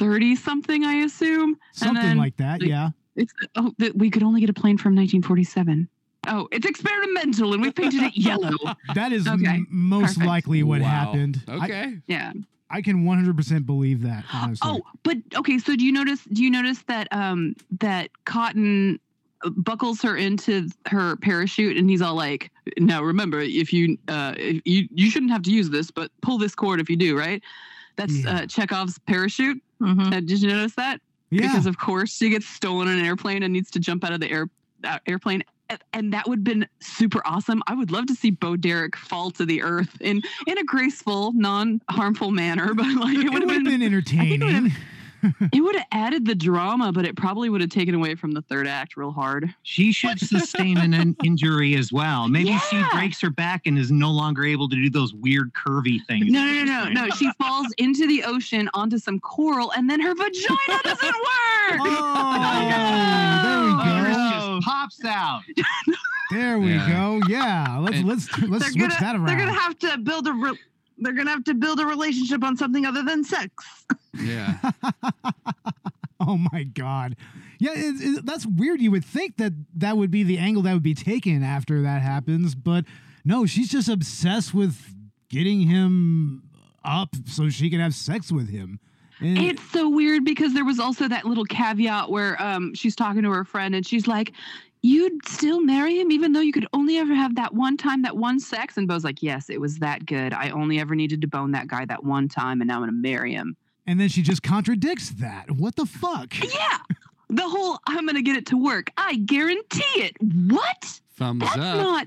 [0.00, 1.56] thirty something, I assume.
[1.72, 2.60] Something then, like that.
[2.60, 2.90] like- yeah.
[3.16, 5.88] It's oh, th- we could only get a plane from nineteen forty seven.
[6.26, 8.50] Oh, it's experimental, and we painted it yellow.
[8.94, 10.26] That is Okay, m- most perfect.
[10.26, 10.88] likely what Wow.
[10.88, 11.42] happened.
[11.48, 11.98] I, Okay.
[12.08, 12.32] Yeah.
[12.72, 14.24] I can 100% believe that.
[14.32, 14.70] Honestly.
[14.70, 15.58] Oh, but okay.
[15.58, 16.22] So do you notice?
[16.32, 19.00] Do you notice that um that Cotton
[19.44, 24.34] uh, buckles her into her parachute, and he's all like, "Now remember, if you uh
[24.36, 27.18] if you you shouldn't have to use this, but pull this cord if you do,
[27.18, 27.42] right?"
[28.00, 28.30] That's Yeah.
[28.30, 29.62] uh, Chekhov's parachute.
[29.80, 30.06] Mhm.
[30.12, 31.00] Uh, did you notice that?
[31.30, 31.42] yeah.
[31.42, 34.20] Because of course she gets stolen in an airplane and needs to jump out of
[34.20, 34.48] the air
[34.84, 35.42] uh, airplane.
[35.92, 37.62] And that would have been super awesome.
[37.68, 41.32] I would love to see Bo Derek fall to the earth in in a graceful,
[41.34, 44.72] non-harmful manner, but like it it would would have have been it would've- entertaining.
[45.52, 48.42] it would have added the drama, but it probably would have taken away from the
[48.42, 49.52] third act real hard.
[49.62, 52.28] She should sustain an in- injury as well.
[52.28, 56.04] Maybe she breaks her back and is no longer able to do those weird curvy
[56.06, 56.26] things.
[56.30, 57.10] No, no, no, no, no.
[57.16, 61.80] She falls into the ocean onto some coral, and then her vagina doesn't work.
[61.82, 64.56] Oh, there we Uterus oh, go.
[64.56, 65.42] just pops out.
[66.30, 66.88] There we Yeah.
[66.88, 67.20] go.
[67.28, 69.26] Yeah, let's let's let's They're switch gonna, that around.
[69.26, 70.32] they're gonna have to build a.
[70.32, 70.58] Re-
[71.00, 73.52] they're gonna have to build a relationship on something other than sex.
[74.14, 74.58] Yeah.
[76.20, 77.16] oh my god.
[77.58, 78.80] Yeah, it, it- that's weird.
[78.80, 82.02] You would think that that would be the angle that would be taken after that
[82.02, 82.84] happens, but
[83.24, 84.94] no, she's just obsessed with
[85.28, 86.42] getting him
[86.84, 88.80] up so she can have sex with him.
[89.20, 93.22] And- It's so weird because there was also that little caveat where um, she's talking
[93.22, 94.32] to her friend, and she's like,
[94.82, 98.16] "You'd still marry him even though you could only ever have that one time, that
[98.16, 100.32] one sex." And Bo's like, "Yes, it was that good.
[100.32, 102.92] I only ever needed to bone that guy that one time, and now I'm gonna
[102.92, 105.50] marry him." and then she just contradicts that.
[105.50, 106.34] What the fuck?
[106.54, 106.78] Yeah.
[107.32, 108.90] The whole I'm going to get it to work.
[108.96, 110.16] I guarantee it.
[110.20, 111.00] What?
[111.16, 111.76] Thumbs That's up.
[111.76, 112.06] not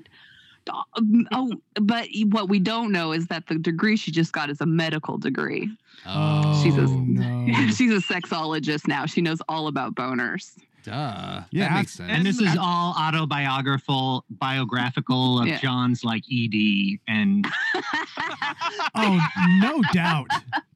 [0.95, 4.61] um, oh, but what we don't know is that the degree she just got is
[4.61, 5.69] a medical degree.
[6.05, 7.53] oh, She's a- no.
[7.73, 9.05] She's a sexologist now.
[9.05, 10.57] She knows all about boners.
[10.83, 11.41] Duh.
[11.51, 12.11] Yeah, that makes sense.
[12.11, 15.59] And this is all autobiographical, biographical of Yeah.
[15.59, 17.47] John's like ED and
[18.95, 19.19] Oh,
[19.61, 20.27] no doubt.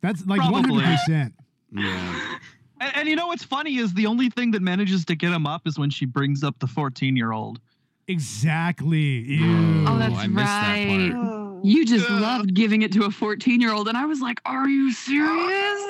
[0.01, 0.83] That's like Probably.
[0.83, 1.33] 100%.
[1.71, 2.37] yeah.
[2.79, 5.45] And, and you know what's funny is the only thing that manages to get him
[5.47, 7.59] up is when she brings up the 14 year old.
[8.07, 9.39] Exactly.
[9.41, 9.85] Oh, Ew.
[9.87, 11.46] Oh, that's I missed that right.
[11.57, 11.65] Part.
[11.65, 12.21] You just Ugh.
[12.21, 13.87] loved giving it to a 14 year old.
[13.87, 15.83] And I was like, Are you serious?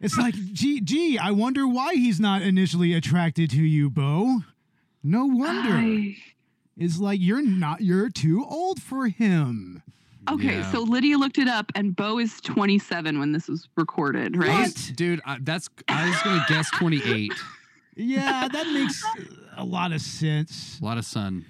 [0.00, 4.40] It's like, gee, gee, I wonder why he's not initially attracted to you, Bo.
[5.02, 5.74] No wonder.
[5.74, 6.16] I-
[6.76, 9.82] It's like you're not, you're too old for him.
[10.28, 10.72] Okay, Yeah.
[10.72, 14.48] so Lydia looked it up, and Bo is 27 when this was recorded, right?
[14.66, 14.92] What?
[14.96, 17.32] Dude, I, that's I was gonna guess 28.
[17.98, 19.02] Yeah, that makes
[19.56, 20.78] a lot of sense.
[20.82, 21.46] A lot of sun.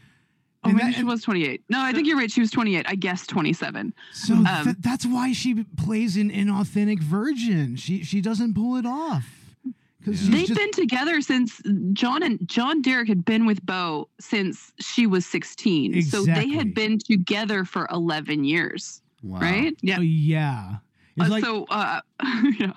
[0.66, 1.62] Oh, And maybe that- she was 28.
[1.68, 2.30] No, I think you're right.
[2.30, 2.86] She was 28.
[2.88, 3.92] I guess 27.
[4.12, 7.76] So Um, th- that's why she plays an inauthentic virgin.
[7.76, 9.24] She she doesn't pull it off
[9.64, 9.72] Yeah.
[10.30, 11.60] They've been together since
[11.92, 16.02] John and John Derek had been with Bo since she was 16.
[16.02, 19.40] So they had been together for 11 years, Wow.
[19.40, 19.76] right?
[19.82, 19.96] Yeah.
[19.98, 20.76] Oh, yeah.
[21.20, 22.00] Uh, like so, uh,
[22.60, 22.72] yeah.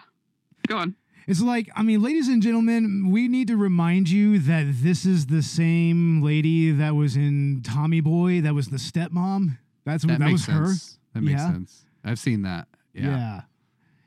[0.67, 0.95] Go on.
[1.29, 5.27] It's like, I mean, ladies and gentlemen, we need to remind you that this is
[5.27, 9.57] the same lady that was in Tommy Boy, that was the stepmom.
[9.85, 10.65] That's That that, makes was her.
[10.67, 10.97] sense.
[11.13, 11.51] That makes Yeah.
[11.51, 11.85] sense.
[12.03, 12.67] I've seen that.
[12.95, 13.03] Yeah.
[13.03, 13.41] yeah.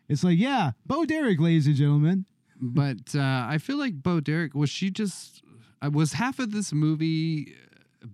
[0.09, 2.27] It's like, yeah, Bo Derek, ladies and gentlemen.
[2.61, 5.43] But uh, I feel like Bo Derek was she just
[5.81, 7.55] uh, was half of this movie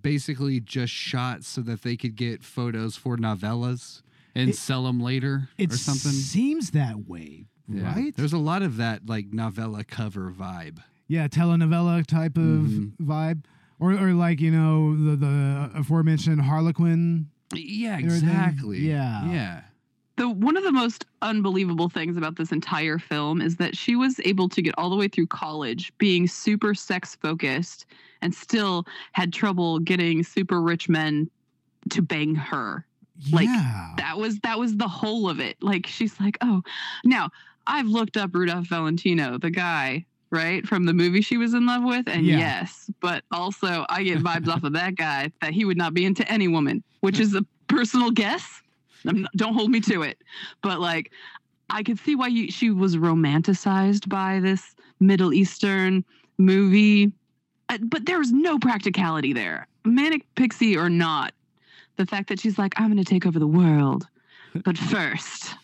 [0.03, 4.03] basically just shot so that they could get photos for novellas
[4.35, 6.12] and It- sell them later or something.
[6.12, 7.94] seems that way, Yeah.
[7.94, 8.16] right?
[8.16, 10.78] There's a lot of that like novella cover vibe.
[11.07, 12.92] yeah, telenovela type of Mhm.
[13.00, 13.44] vibe.
[13.81, 17.28] Or, or like, you know, the, the aforementioned Harlequin.
[17.54, 18.28] Yeah, Everything.
[18.28, 18.78] exactly.
[18.81, 19.31] Yeah.
[19.31, 19.61] Yeah.
[20.16, 24.20] The one of the most unbelievable things about this entire film is that she was
[24.24, 27.87] able to get all the way through college being super sex focused
[28.20, 31.31] and still had trouble getting super rich men
[31.90, 32.85] to bang her.
[33.33, 33.94] Like, yeah.
[33.96, 35.57] That was that was the whole of it.
[35.62, 36.62] Like she's like, "Oh,
[37.04, 37.31] now
[37.68, 41.85] I've looked up Rudolph Valentino, the guy, right, from the movie she was in love
[41.85, 42.38] with, and Yeah.
[42.38, 46.04] yes, but also I get vibes off of that guy that he would not be
[46.04, 48.62] into any woman, which is a personal guess.
[49.04, 50.18] Not, don't hold me to it,
[50.62, 51.12] but like
[51.70, 56.04] I could see why you, she was romanticized by this Middle Eastern
[56.38, 57.12] movie,
[57.68, 59.68] Uh, but there was no practicality there.
[59.85, 61.35] Manic pixie or not,
[61.96, 64.07] the fact that she's like, I'm going to take over the world,
[64.64, 65.54] but first,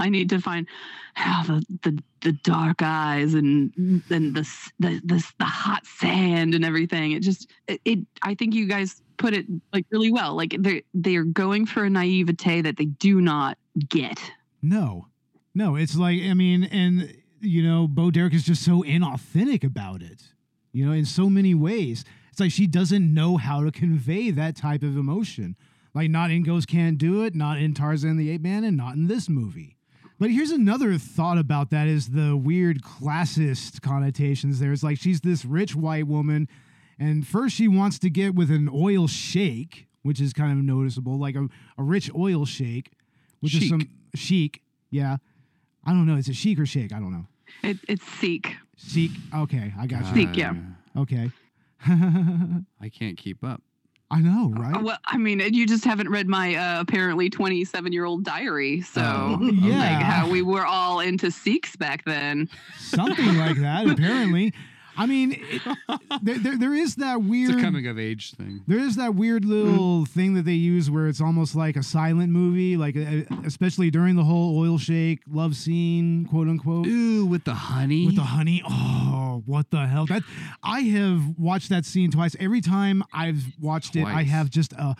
[0.00, 0.66] I need to find
[1.14, 3.72] how the, the the dark eyes and
[4.10, 7.12] and the the the, the hot sand and everything.
[7.12, 10.34] It just it, it I think you guys put it like really well.
[10.34, 13.58] Like they they're going for a naivete that they do not
[13.88, 14.18] get.
[14.62, 15.06] No,
[15.54, 20.02] no, it's like I mean, and you know, Bo Derek is just so inauthentic about
[20.02, 20.22] it.
[20.72, 24.56] You know, in so many ways, it's like she doesn't know how to convey that
[24.56, 25.56] type of emotion.
[25.94, 28.94] Like, not in Ghost Can't Do It, not in Tarzan the Ape Man, and not
[28.94, 29.76] in this movie.
[30.20, 34.60] But here's another thought about that: is the weird classist connotations.
[34.60, 36.46] There, it's like she's this rich white woman,
[36.98, 41.18] and first she wants to get with an oil shake, which is kind of noticeable,
[41.18, 42.92] like a, a rich oil shake,
[43.40, 44.60] which is some chic.
[44.90, 45.16] Yeah,
[45.84, 46.16] I don't know.
[46.16, 46.92] Is it chic or shake?
[46.92, 47.26] I don't know.
[47.62, 48.54] It, it's seek.
[48.76, 49.12] Seek.
[49.34, 50.26] Okay, I got you.
[50.26, 50.50] Seek, yeah.
[50.50, 51.30] Uh, Okay.
[51.86, 53.62] I can't keep up.
[54.12, 54.76] I know, right?
[54.76, 58.80] Uh, Well, I mean, you just haven't read my uh, apparently 27 year old diary.
[58.80, 59.00] So,
[59.40, 59.78] Oh, Yeah.
[59.78, 62.48] like how we were all into Sikhs back then.
[62.76, 64.52] Something like that, apparently.
[65.00, 65.62] I mean, it,
[66.22, 67.58] there, there, there is that It's weird.
[67.58, 68.62] a coming of age thing.
[68.66, 72.30] There is that weird little thing that they use where it's almost like a silent
[72.32, 76.86] movie, like uh, especially during the whole oil shake love scene, quote unquote.
[76.86, 78.06] Ooh, with the honey.
[78.06, 80.04] With the honey, oh, what the hell!
[80.06, 80.22] That
[80.62, 82.36] I have watched that scene twice.
[82.38, 84.94] Every time I've watched it, I have just a,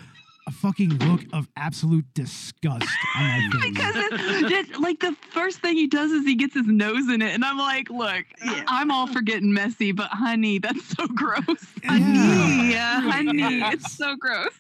[0.47, 3.71] a fucking look of absolute disgust on my face.
[3.71, 7.23] Because it, it, like the first thing he does is he gets his nose in
[7.23, 8.25] it, and I'm like, look,
[8.67, 11.45] I'm all for getting messy, but honey, that's so gross.
[11.85, 14.53] Honey, yeah, honey, it's so gross.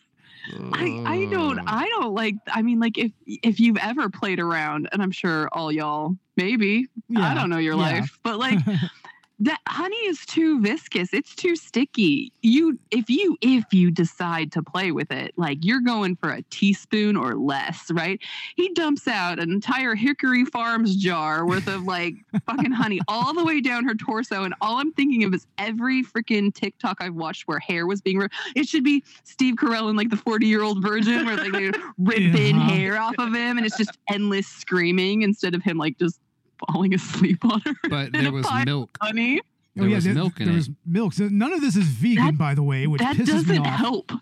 [0.73, 4.89] I, I don't I don't like I mean like if if you've ever played around
[4.91, 7.81] and I'm sure all y'all maybe I don't know your yeah.
[7.81, 8.59] life but like
[9.43, 11.15] that honey is too viscous.
[11.15, 12.33] It's too sticky.
[12.43, 16.43] You if you if you decide to play with it like you're going for a
[16.51, 18.21] teaspoon or less right?
[18.57, 22.15] He dumps out an entire hickory farms jar worth of like
[22.47, 26.03] fucking honey all the way down her torso and all i'm thinking of is every
[26.03, 28.35] freaking tiktok i've watched where hair was being ripped.
[28.55, 31.73] It should be steve carell in like the 40 year old virgin where like they're
[31.99, 32.75] ripping Uh-huh.
[32.75, 36.21] hair off of him and it's just endless screaming instead of him like just
[36.67, 38.97] falling asleep on her But there was milk.
[39.01, 39.41] honey
[39.77, 40.57] There oh, was there- milk in there it.
[40.59, 41.13] was milk.
[41.15, 43.59] So none of this is vegan, That- by the way, which that pisses me doesn't
[43.67, 43.79] off.
[43.79, 44.13] help.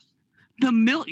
[0.60, 1.06] The milk,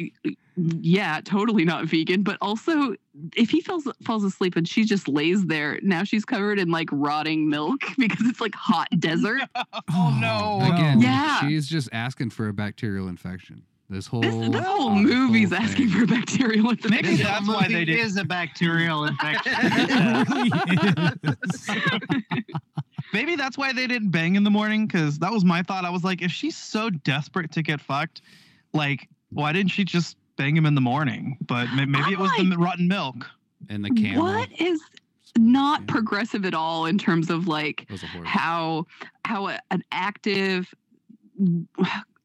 [0.56, 2.24] yeah, totally not vegan.
[2.24, 2.96] But also,
[3.36, 6.88] if he falls falls asleep and she just lays there, now she's covered in like
[6.90, 9.42] rotting milk because it's like hot desert.
[9.92, 10.66] Oh, no.
[10.66, 11.40] Again, Yeah.
[11.40, 13.62] she's just asking for a bacterial infection.
[13.88, 16.90] This whole This, this whole uh, movie's whole asking for bacterial infection.
[17.04, 17.98] Maybe that's why they did.
[18.00, 19.52] is a bacterial infection.
[19.54, 21.70] It really is.
[23.12, 24.86] Maybe that's why they didn't bang in the morning.
[24.86, 25.84] Because that was my thought.
[25.84, 28.22] I was like, if she's so desperate to get fucked,
[28.74, 31.36] like, why didn't she just bang him in the morning?
[31.46, 33.24] But may- maybe it was I'm the rotten milk.
[33.68, 34.24] and the camel.
[34.24, 34.80] What is
[35.38, 35.86] not Yeah.
[35.92, 38.26] progressive at all in terms of like was a horse.
[38.26, 38.86] how
[39.24, 40.72] how a, an active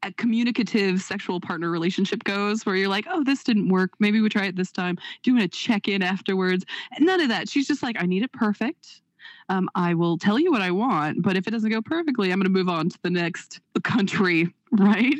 [0.03, 3.91] a communicative sexual partner relationship goes where you're like oh this didn't work.
[3.99, 4.97] Maybe we try it this time.
[5.23, 6.65] Doing a check-in afterwards?
[6.99, 7.49] None of that.
[7.49, 9.01] She's just like i need it perfect.
[9.49, 12.39] Um, i will tell you what i want but if it doesn't go perfectly i'm
[12.39, 14.53] going to move on to the next country.
[14.73, 15.15] Right?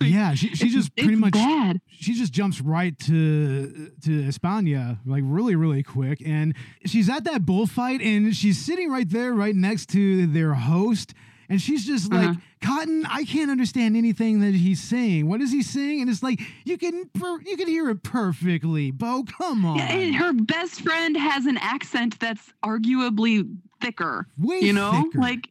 [0.00, 1.80] Yeah, she, she just pretty much bad.
[1.88, 7.46] she just jumps right to to España like really really quick and she's at that
[7.46, 11.14] bullfight and she's sitting right there right next to their host
[11.52, 12.40] and she's just like Uh-huh.
[12.62, 16.40] Cotton I can't understand anything that he's saying what is he saying and it's like
[16.64, 20.80] you can per- you can hear it perfectly Bo come on Yeah, and her best
[20.80, 23.34] friend has an accent that's arguably
[23.80, 24.26] thicker.
[24.38, 25.18] Way you know, thicker.
[25.28, 25.48] like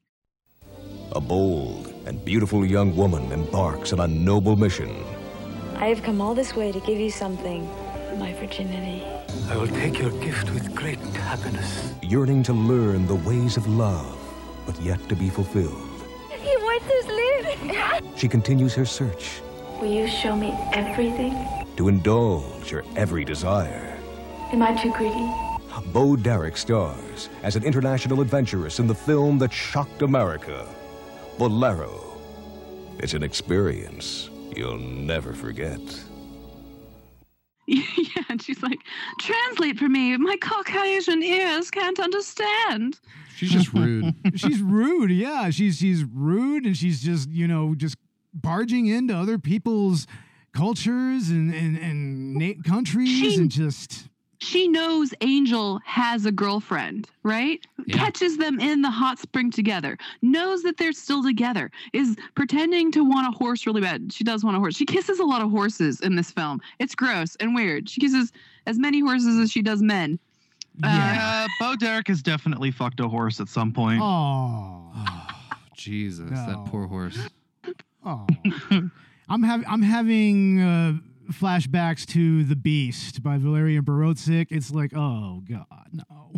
[1.14, 4.92] A bold and beautiful young woman embarks on a noble mission.
[5.76, 7.70] I have come all this way to give you something
[8.18, 9.04] my virginity.
[9.50, 11.94] I will take your gift with great happiness.
[12.04, 14.18] yearning to learn the ways of love,
[14.66, 15.91] but yet to be fulfilled.
[16.44, 18.18] You want this live?
[18.18, 19.42] She continues her search
[19.80, 21.36] Will you show me everything?
[21.78, 23.98] to indulge your every desire.
[24.52, 25.32] Am I too greedy?
[25.94, 30.68] Bo Derek stars as an international adventuress in the film that shocked America,
[31.40, 32.20] Bolero.
[33.00, 35.80] It's an experience you'll never forget.
[37.68, 37.84] yeah,
[38.30, 38.80] and she's like,
[39.20, 40.16] translate for me.
[40.18, 43.00] My Caucasian ears can't understand.
[43.48, 44.14] She's just rude.
[44.36, 47.98] she's rude yeah she's she's rude and she's just you know just
[48.34, 50.06] barging into other people's
[50.54, 54.08] cultures and and, and na- countries She- and just
[54.40, 57.60] She knows Angel has a girlfriend, right?
[57.86, 57.96] Yeah.
[57.98, 59.98] Catches them in the hot spring together.
[60.24, 61.70] Knows that they're still together.
[61.94, 64.12] Is pretending to want a horse really bad.
[64.12, 64.76] She does want a horse.
[64.76, 66.60] She kisses a lot of horses in this film.
[66.80, 67.88] It's gross and weird.
[67.88, 68.32] She kisses
[68.66, 70.18] as many horses as she does men.
[70.84, 74.02] Uh, yeah Yeah, Bo Derek has definitely fucked a horse at some point.
[74.02, 75.28] oh Oh,
[75.76, 76.46] Jesus, No.
[76.48, 77.18] that poor horse.
[78.06, 78.26] oh
[79.30, 80.94] i'm having i'm having uh
[81.32, 84.48] flashbacks to the beast by Walerian Borowczyk.
[84.50, 86.32] it's like oh god no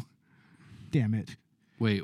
[0.92, 1.36] damn it
[1.80, 2.04] Wait,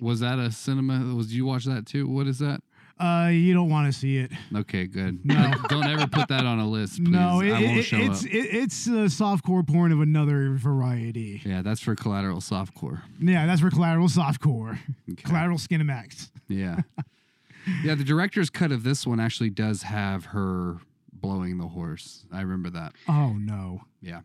[0.00, 1.14] was that a cinema?
[1.14, 2.06] Was you watch that too?
[2.06, 2.60] What is that?
[3.00, 5.24] Uh you don't want to see it Okay, good.
[5.24, 5.52] No.
[5.68, 7.10] Don't ever put that on a list, please.
[7.10, 8.30] no it, I won't it- show it's up.
[8.30, 13.02] it, it's a softcore porn of another variety yeah, that's for collateral softcore.
[13.20, 14.78] Yeah, that's for collateral softcore.
[15.10, 15.22] Okay.
[15.22, 16.30] Collateral Skinemax.
[16.48, 16.80] Yeah.
[17.84, 20.78] yeah, the director's cut of this one actually does have her
[21.12, 22.24] blowing the horse.
[22.32, 22.94] I remember that.
[23.08, 23.82] Oh no.
[24.00, 24.20] Yeah.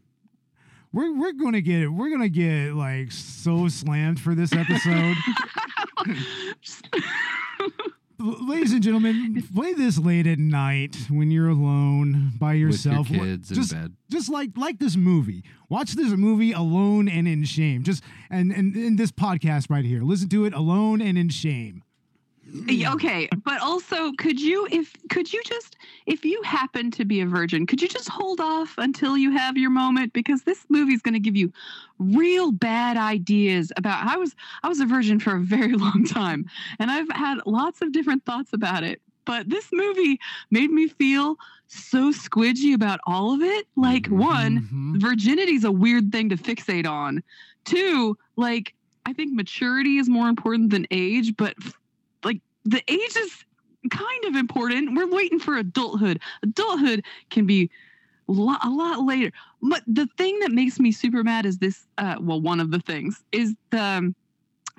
[0.91, 5.15] We're we're gonna get we're gonna get like so slammed for this episode.
[8.23, 13.09] L- Ladies and gentlemen, play this late at night when you're alone by yourself.
[13.09, 13.93] With your kids in just, bed.
[14.09, 15.43] Just like like this movie.
[15.69, 17.83] Watch this movie alone and in shame.
[17.83, 20.01] Just and and in this podcast right here.
[20.03, 21.83] Listen to it alone and in shame.
[22.93, 27.25] Okay, but also could you if could you just if you happen to be a
[27.25, 31.13] virgin, could you just hold off until you have your moment because this movie's going
[31.15, 31.51] to give you
[31.99, 36.45] real bad ideas about I was I was a virgin for a very long time
[36.79, 39.01] and I've had lots of different thoughts about it.
[39.25, 40.19] But this movie
[40.51, 41.37] made me feel
[41.67, 43.67] so squidgy about all of it.
[43.75, 45.01] Like one, Mhm.
[45.01, 47.23] virginity's a weird thing to fixate on.
[47.65, 48.73] Two, like
[49.05, 51.55] I think maturity is more important than age, but
[52.65, 53.45] the age is
[53.89, 54.95] kind of important.
[54.95, 56.19] We're waiting for adulthood.
[56.43, 57.69] Adulthood can be
[58.27, 59.31] lo- a lot later.
[59.61, 61.85] But the thing that makes me super mad is this.
[61.97, 64.15] Uh, well, one of the things is the um,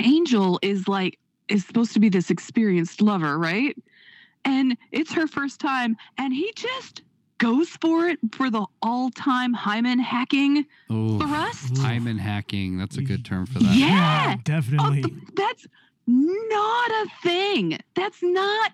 [0.02, 1.18] angel is like
[1.48, 3.76] is supposed to be this experienced lover, right?
[4.46, 7.02] And it's her first time, and he just
[7.38, 11.76] goes for it for the all-time hymen hacking Oh, thrust.
[11.78, 12.78] hymen hacking.
[12.78, 13.74] That's a good term for that.
[13.76, 14.34] Yeah.
[14.36, 15.02] Oh, definitely.
[15.02, 15.66] th- that's
[16.06, 17.78] not a thing.
[17.94, 18.72] That's not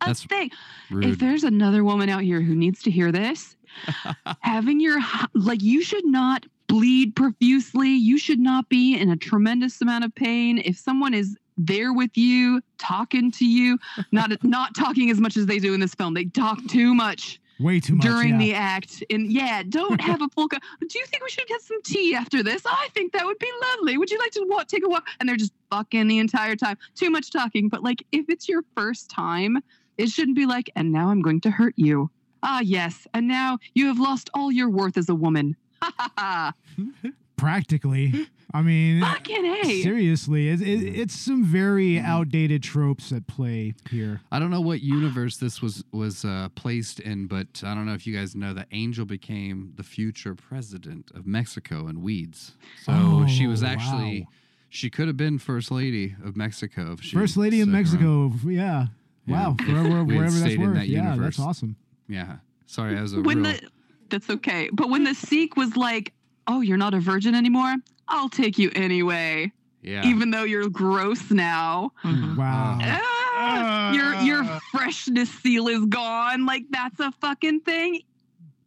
[0.00, 0.50] a That's thing.
[0.90, 1.04] Rude.
[1.04, 3.56] If there's another woman out here who needs to hear this,
[4.40, 5.00] having your
[5.34, 7.88] like you should not bleed profusely.
[7.88, 10.58] You should not be in a tremendous amount of pain.
[10.58, 13.78] If someone is there with you, talking to you,
[14.12, 16.14] not not talking as much as they do in this film.
[16.14, 18.06] They talk too much Way too much.
[18.06, 18.38] during yeah.
[18.38, 19.04] the act.
[19.10, 20.28] And yeah, don't have a.
[20.28, 22.62] Co- Do you think we should get some tea after this?
[22.64, 23.98] I think that would be lovely.
[23.98, 25.06] Would you like to walk, take a walk?
[25.18, 26.78] And they're just fucking the entire time.
[26.94, 27.68] Too much talking.
[27.68, 29.58] But like, if it's your first time,
[29.98, 32.10] it shouldn't be like, and now I'm going to hurt you.
[32.42, 33.06] Ah, yes.
[33.12, 35.56] And now you have lost all your worth as a woman.
[35.82, 36.52] Ha ha ha.
[37.36, 38.26] practically.
[38.52, 39.82] I mean, Fucking A.
[39.82, 44.20] seriously, it, it, it's some very outdated tropes at play here.
[44.32, 47.94] I don't know what universe this was was uh, placed in, but I don't know
[47.94, 52.52] if you guys know that Angel became the future president of Mexico and Weeds.
[52.84, 54.26] So she was Oh, actually wow.
[54.68, 56.92] she could have been first lady of Mexico.
[56.92, 58.30] If she First lady in stuck around.
[58.32, 58.48] Mexico.
[58.50, 58.86] Yeah.
[59.26, 59.56] Yeah, Wow.
[59.60, 60.74] if Wherever, we wherever that's worth.
[60.74, 61.36] that yeah, universe.
[61.36, 61.76] that's awesome.
[62.08, 62.36] Yeah.
[62.66, 63.52] Sorry, I was a when real.
[63.52, 63.68] the
[64.08, 64.70] that's okay.
[64.72, 66.12] But when the sheik was like,
[66.50, 67.76] "Oh, you're not a virgin anymore,"
[68.08, 70.04] I'll take you anyway, yeah.
[70.04, 71.92] even though you're gross now.
[72.04, 72.78] Wow.
[72.82, 73.00] Ah,
[73.36, 76.44] ah, your your freshness seal is gone.
[76.46, 78.00] Like that's a fucking thing.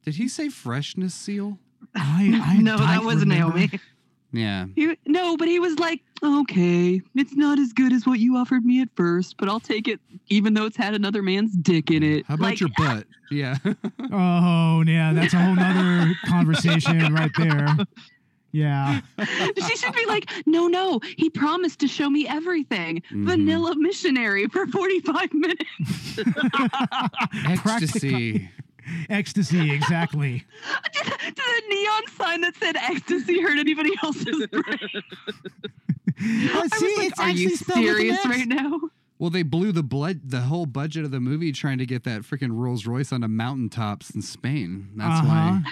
[0.06, 1.60] Did he say freshness seal?
[1.96, 3.58] I, I no, that don't was remember.
[3.58, 3.80] Naomi.
[4.34, 4.66] Yeah.
[4.76, 8.66] He, no, but he was like, okay, it's not as good as what you offered
[8.66, 12.02] me at first, but I'll take it, even though it's had another man's dick in
[12.02, 12.26] it.
[12.26, 13.06] How about Like, your butt?
[13.32, 13.58] Yeah.
[14.12, 17.68] Oh, yeah, that's a whole nother conversation right there.
[18.52, 19.02] Yeah.
[19.68, 23.02] she should be like, no, no, he promised to show me everything.
[23.12, 23.26] Mhm.
[23.26, 26.20] Vanilla missionary for 45 minutes.
[27.46, 28.50] Ecstasy.
[29.10, 30.44] Ecstasy, exactly.
[32.00, 34.80] Did, did neon sign that said ecstasy hurt anybody else's brain?
[34.94, 38.26] Uh, I see, was like, it's are you actually spelled with an serious X.
[38.26, 38.80] right now?
[39.20, 42.22] Well, they blew the blood, the whole budget of the movie trying to get that
[42.24, 44.90] freaking Rolls Royce onto mountaintops in Spain.
[44.96, 45.28] That's Uh-huh.
[45.28, 45.64] why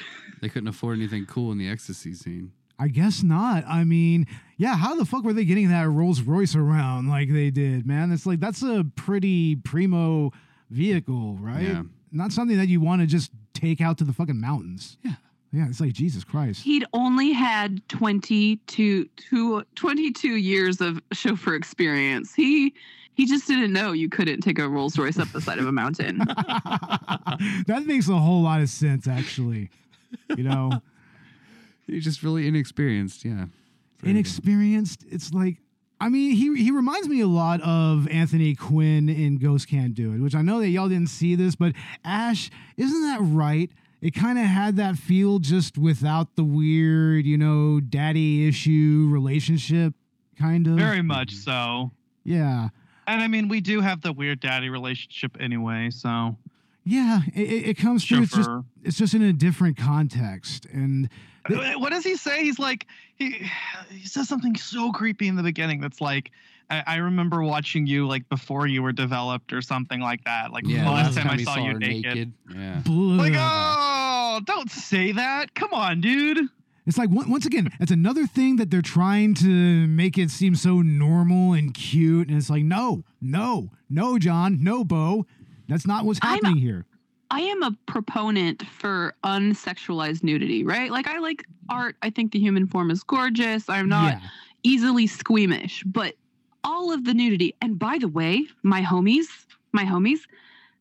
[0.41, 2.51] they couldn't afford anything cool in the ecstasy scene.
[2.79, 3.63] I guess not.
[3.67, 4.25] I mean,
[4.57, 8.11] yeah, how the fuck were they getting that Rolls Royce around like they did, man?
[8.11, 10.31] It's like that's a pretty primo
[10.69, 11.61] vehicle, right?
[11.63, 11.83] Yeah.
[12.11, 14.97] Not something that you want to just take out to the fucking mountains.
[15.03, 15.15] Yeah.
[15.51, 16.63] Yeah, it's like Jesus Christ.
[16.63, 22.33] He'd only had 22, two, 22 years of chauffeur experience.
[22.33, 22.73] He
[23.13, 25.71] he just didn't know you couldn't take a Rolls Royce up the side of a
[25.71, 26.17] mountain.
[27.67, 29.69] that makes a whole lot of sense, actually.
[30.37, 30.81] You know,
[31.91, 33.25] He's just really inexperienced.
[33.25, 33.45] Yeah.
[33.99, 35.05] Very inexperienced.
[35.09, 35.57] It's like,
[35.99, 40.13] I mean, he he reminds me a lot of Anthony Quinn in Ghost Can't Do
[40.13, 41.73] It, which I know that y'all didn't see this, but
[42.03, 43.69] Ash, isn't that right?
[44.01, 49.93] It kind of had that feel just without the weird, you know, daddy issue relationship,
[50.37, 50.73] kind of.
[50.73, 51.91] Very much so.
[52.23, 52.69] Yeah.
[53.07, 56.37] And I mean, we do have the weird daddy relationship anyway, so
[56.83, 58.23] Yeah, it, it comes through.
[58.23, 58.49] It's just
[58.83, 61.09] it's just in a different context, and
[61.49, 62.43] Uh, What does he say?
[62.43, 63.47] He's like he
[63.89, 65.79] he says something so creepy in the beginning.
[65.79, 66.31] That's like
[66.71, 70.51] I, I remember watching you like before you were developed or something like that.
[70.51, 70.85] Like Yeah.
[70.85, 72.33] the last time I he saw you her naked.
[72.55, 72.81] Yeah.
[72.87, 75.53] Like oh, don't say that.
[75.53, 76.47] Come on, dude.
[76.87, 79.47] It's like once again, it's another thing that they're trying to
[79.87, 84.83] make it seem so normal and cute, and it's like, no, no, no, John, no,
[84.83, 85.27] Bo,
[85.69, 86.85] that's not what's I'm- happening here.
[87.33, 90.91] I am a proponent for unsexualized nudity, right?
[90.91, 91.95] Like I like art.
[92.01, 93.69] I think the human form is gorgeous.
[93.69, 94.27] I'm not yeah,
[94.63, 96.15] easily squeamish, but
[96.63, 97.55] all of the nudity.
[97.61, 99.25] And by the way, my homies,
[99.71, 100.19] my homies,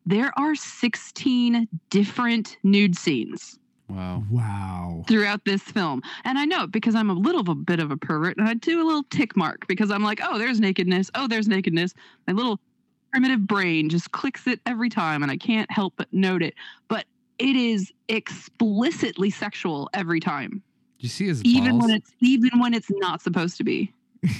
[0.07, 3.59] there are 16 different nude scenes
[3.89, 4.25] Wow.
[4.31, 5.05] wow.
[5.09, 6.03] throughout this film.
[6.25, 8.55] And I know it because I'm a little a bit of a pervert and I
[8.55, 11.11] do a little tick mark because I'm like, oh, there's nakedness.
[11.15, 11.93] Oh, there's nakedness.
[12.27, 12.61] My little
[13.13, 16.55] primitive brain just clicks it every time and I can't help but note it.
[16.89, 17.05] But
[17.39, 20.63] it is explicitly sexual every time.
[20.99, 21.55] Did you see his balls?
[21.55, 23.93] Even when it's even when it's not supposed to be.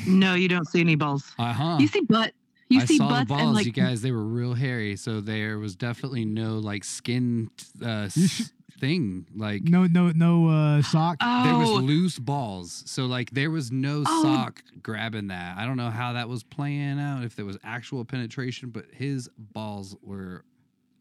[0.07, 1.25] No, you don't see any balls.
[1.39, 1.77] uh huh.
[1.81, 2.33] You see butt.
[2.69, 4.03] You I see saw butts the balls, and like you guys.
[4.03, 7.51] They were real hairy, so there was definitely no like skin
[7.85, 9.27] uh, s- thing.
[9.35, 11.19] Like No, no, no uh, sock.
[11.19, 14.23] there was oh loose balls, so like there was no Oh.
[14.23, 15.57] sock grabbing that.
[15.59, 17.25] I don't know how that was playing out.
[17.25, 20.45] If there was actual penetration, but his balls were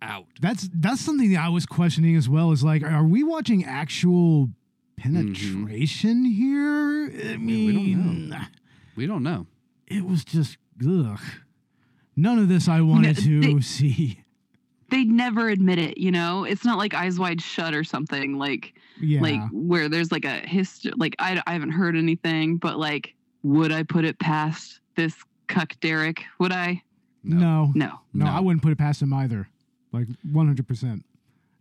[0.02, 0.26] out.
[0.42, 2.52] That's that's something that I was questioning as well.
[2.52, 4.50] Is like, are we watching actual
[4.98, 7.06] penetration here?
[7.06, 7.46] I Mm-hmm.
[7.46, 8.48] we don't mean,
[9.00, 9.48] We don't know.
[9.88, 11.20] it was just ugh.
[12.18, 14.20] None of this I wanted to they- see.
[14.90, 16.44] they'd never admit it, you know?
[16.44, 19.22] It's not like eyes wide shut or something like Yeah.
[19.22, 23.72] like where there's like a history like I, I haven't heard anything, but like would
[23.72, 25.16] I put it past this
[25.48, 26.26] cuck Derek?
[26.40, 26.84] Would I?
[27.24, 27.72] no.
[27.74, 28.00] No.
[28.14, 28.32] No, No.
[28.32, 29.48] I wouldn't put it past him either.
[29.94, 31.04] Like 100%.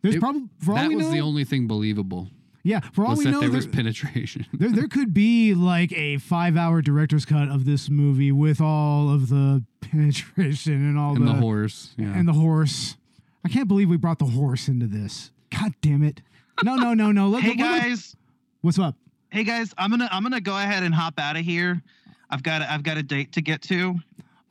[0.03, 2.31] There's probably, that we was know, the only thing believable.
[2.69, 4.47] Yeah, for all Was we that know, there there, was penetration.
[4.53, 9.13] there, there could be like a five hour director's cut of this movie with all
[9.13, 11.95] of the penetration and all and the, the horse.
[11.97, 12.13] Yeah.
[12.17, 12.97] and the horse.
[13.45, 15.31] I can't believe we brought the horse into this.
[15.51, 16.21] God damn it.
[16.63, 17.29] No, no, no, no.
[17.29, 18.17] Let, Hey let- let- guys,
[18.61, 18.95] what's up?
[19.31, 21.83] hey guys, I'm gonna I'm gonna go ahead and hop out of here.
[22.31, 23.95] I've got a, I've got a date to get to.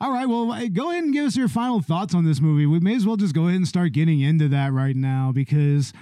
[0.00, 2.66] All right, well, go ahead and give us your final thoughts on this movie.
[2.66, 5.92] We may as well just go ahead and start getting into that right now because,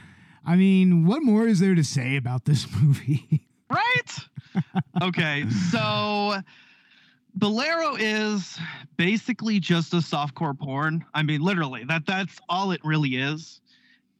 [0.47, 3.47] I mean, what more is there to say about this movie?
[3.69, 4.19] Right?
[5.03, 6.41] okay, so
[7.35, 8.59] Bolero is
[8.97, 11.05] basically just a softcore porn.
[11.13, 13.61] I mean, literally, that that's all it really is.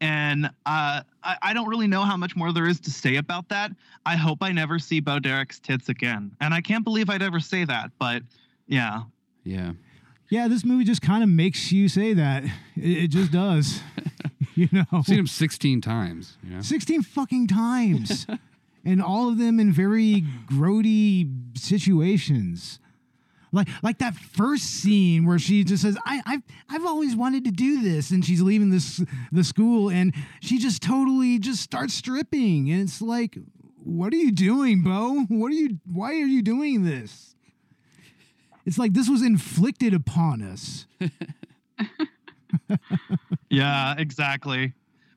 [0.01, 3.49] And uh, I, I don't really know how much more there is to say about
[3.49, 3.73] that.
[4.05, 6.33] I hope I never see Bo Derek's tits again.
[6.43, 8.23] And I can't believe I'd ever say that, but
[8.67, 9.05] yeah.
[9.45, 9.73] yeah.
[10.29, 12.45] Yeah, this movie just kind of makes you say that.
[12.77, 13.81] It, it just does.
[14.55, 16.39] you know, I've seen him 16 times.
[16.43, 16.63] You know?
[16.63, 18.27] 16 fucking times.
[18.85, 22.81] and all of them in very grody situations.
[23.53, 27.51] like like that first scene where she just says, "I I've I've always wanted to
[27.51, 29.03] do this," and she's leaving this
[29.33, 33.39] the school, and she just totally just starts stripping, and it's like,
[33.83, 35.27] what are you doing, Bo?
[35.29, 35.79] What are you?
[35.91, 37.36] Why are you doing this?
[38.67, 40.87] It's like this was inflicted upon us.
[43.51, 44.73] Yeah, exactly.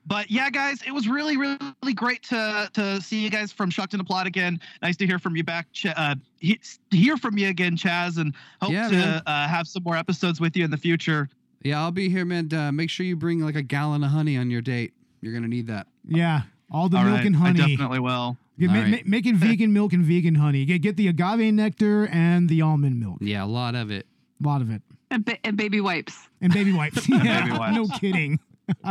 [0.06, 3.92] But yeah, guys, it was really, really great to to see you guys from Shocked
[3.92, 4.60] and Applaud again.
[4.82, 6.58] Nice to hear from you back, Ch- uh, he,
[6.90, 10.56] hear from you again, Chaz, and hope Yeah, to uh, have some more episodes with
[10.56, 11.28] you in the future.
[11.62, 12.52] Yeah, I'll be here, man.
[12.52, 14.92] Uh, make sure you bring like a gallon of honey on your date.
[15.20, 15.86] You're gonna need that.
[16.08, 17.58] Yeah, all the All milk right, and I honey.
[17.76, 18.36] definitely will.
[18.60, 18.90] Get, All ma- right.
[18.92, 20.64] ma- make it vegan milk and vegan honey.
[20.64, 23.18] Get get the agave nectar and the almond milk.
[23.20, 24.06] Yeah, a lot of it.
[24.42, 24.82] A lot of it.
[25.10, 26.28] And, ba- and baby wipes.
[26.40, 27.08] And baby wipes.
[27.08, 27.74] yeah, baby wipes.
[27.74, 28.38] no kidding.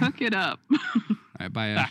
[0.00, 0.60] Hook it up.
[0.70, 0.78] All
[1.40, 1.86] right, bye.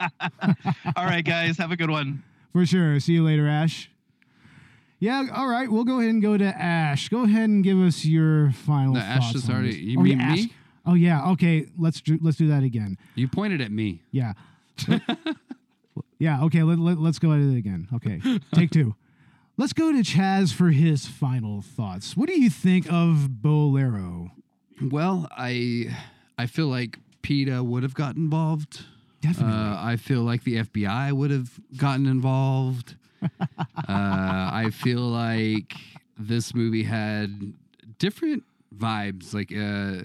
[0.00, 0.52] Uh,
[0.96, 2.22] All right, guys, have a good one.
[2.52, 2.98] For sure.
[2.98, 3.88] See you later, Ash.
[4.98, 5.70] Yeah, all right.
[5.70, 7.08] We'll go ahead and go to Ash.
[7.08, 9.78] Go ahead and give us your final No, Ash is already- this.
[9.78, 10.38] you oh, mean yeah, Ash.
[10.38, 10.52] me?
[10.84, 11.30] Oh yeah.
[11.30, 11.66] Okay.
[11.78, 12.98] Let's do, let's do that again.
[13.14, 14.02] you pointed at me.
[14.10, 14.32] Yeah.
[16.20, 16.44] Yeah.
[16.44, 16.62] Okay.
[16.62, 17.88] Let, let, let's go at it again.
[17.92, 18.20] Okay.
[18.54, 18.94] Take two.
[19.56, 22.16] Let's go to Chaz for his final thoughts.
[22.16, 24.30] What do you think of Bolero?
[24.80, 25.94] Well, I
[26.38, 28.84] I feel like PETA would have got involved.
[29.20, 29.52] Definitely.
[29.52, 32.94] Uh, I feel like the FBI would have gotten involved.
[33.22, 33.26] uh,
[33.88, 35.74] I feel like
[36.18, 37.52] this movie had
[37.98, 38.44] different
[38.74, 39.34] vibes.
[39.34, 40.04] Like, uh,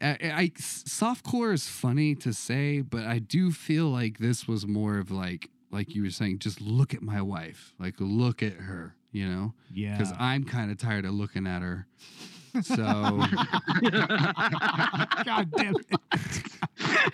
[0.00, 4.98] I, I softcore is funny to say, but I do feel like this was more
[4.98, 8.94] of like, like you were saying, just look at my wife, like look at her,
[9.12, 9.96] you know, yeah.
[9.96, 11.86] because I'm kind of tired of looking at her.
[12.62, 12.84] So
[15.24, 17.12] God damn it.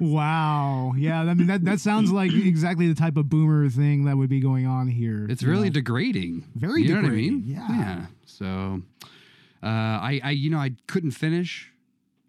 [0.00, 0.94] wow.
[0.96, 1.22] Yeah.
[1.22, 4.38] I mean that that sounds like exactly the type of boomer thing that would be
[4.40, 5.26] going on here.
[5.28, 5.74] it's really know?
[5.74, 6.44] degrading.
[6.54, 6.88] Very degrading.
[6.88, 7.42] you know what I mean?
[7.44, 7.68] yeah.
[7.70, 8.06] Yeah.
[8.26, 8.82] So,
[9.62, 11.72] uh, I, I, you know, I couldn't finish.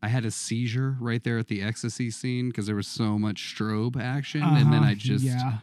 [0.01, 3.55] I had a seizure right there at the ecstasy scene because there was so much
[3.55, 5.57] strobe action, and then Uh-huh, I just, yeah.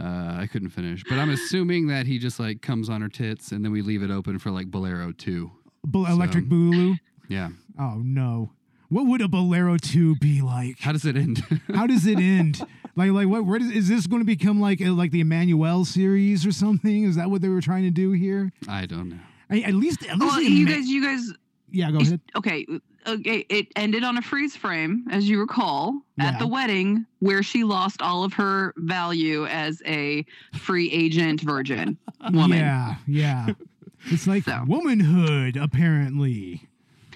[0.00, 1.04] uh, I couldn't finish.
[1.08, 4.02] But I'm assuming that he just like comes on her tits, and then we leave
[4.02, 5.52] it open for like Bolero two.
[5.84, 6.98] Bo- electric So- Boogaloo.
[7.28, 7.50] Yeah.
[7.78, 8.52] Oh no.
[8.88, 10.80] What would a Bolero 2 be like?
[10.80, 11.44] How does it end?
[11.72, 12.60] How does it end?
[12.96, 16.44] like like what where does, is this going to become like like the Emmanuelle series
[16.44, 17.04] or something?
[17.04, 18.50] Is that what they were trying to do here?
[18.68, 19.20] I don't know.
[19.48, 21.32] I, at least at least Well, you Emma- guys, you guys,
[21.70, 22.20] Yeah, go ahead.
[22.34, 22.66] okay,
[23.06, 23.46] Uh, okay.
[23.48, 26.26] It ended on a freeze frame, as you recall, Yeah.
[26.28, 30.24] at the wedding, where she lost all of her value as a
[30.54, 31.96] free agent virgin
[32.32, 32.58] woman.
[32.58, 33.48] Yeah, yeah.
[34.06, 34.64] It's like So.
[34.66, 36.66] womanhood apparently.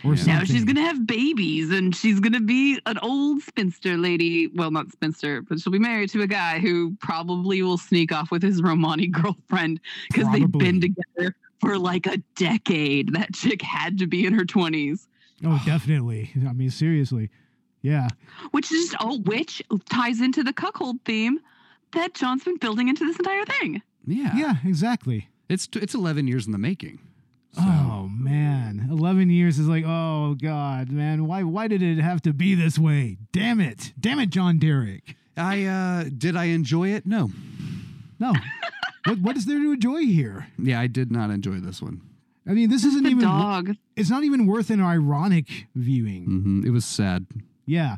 [0.05, 0.25] Or Yeah.
[0.39, 4.49] Now she's gonna have babies, and she's gonna be an old spinster lady.
[4.49, 8.31] Well, not spinster, but she'll be married to a guy who probably will sneak off
[8.31, 9.81] with his Romani girlfriend
[10.11, 13.15] because they've been together for like a decade.
[13.15, 15.09] That chick had to be in her twenties.
[15.45, 16.31] Oh, definitely.
[16.47, 17.31] I mean, seriously.
[17.83, 18.09] Yeah.
[18.53, 21.39] which is oh, which ties into the cuckold theme
[21.93, 23.83] that John's been building into this entire thing.
[24.07, 24.33] Yeah.
[24.37, 25.29] Yeah, exactly.
[25.49, 26.99] It's it's 11 years in the making.
[27.53, 32.21] So, Oh man, eleven years is like, oh god, man, why why did it have
[32.23, 33.17] to be this way?
[33.33, 35.15] Damn it, damn it, John Derek.
[35.37, 37.07] I uh did I enjoy it?
[37.07, 37.31] No.
[38.19, 38.33] No,
[39.05, 40.49] what what is there to enjoy here?
[40.59, 42.01] Yeah, I did not enjoy this one.
[42.47, 43.23] I mean, this isn't The even.
[43.25, 43.77] dog.
[43.97, 46.25] It's not even worth an ironic viewing.
[46.25, 47.27] hmm It was sad.
[47.67, 47.97] Yeah,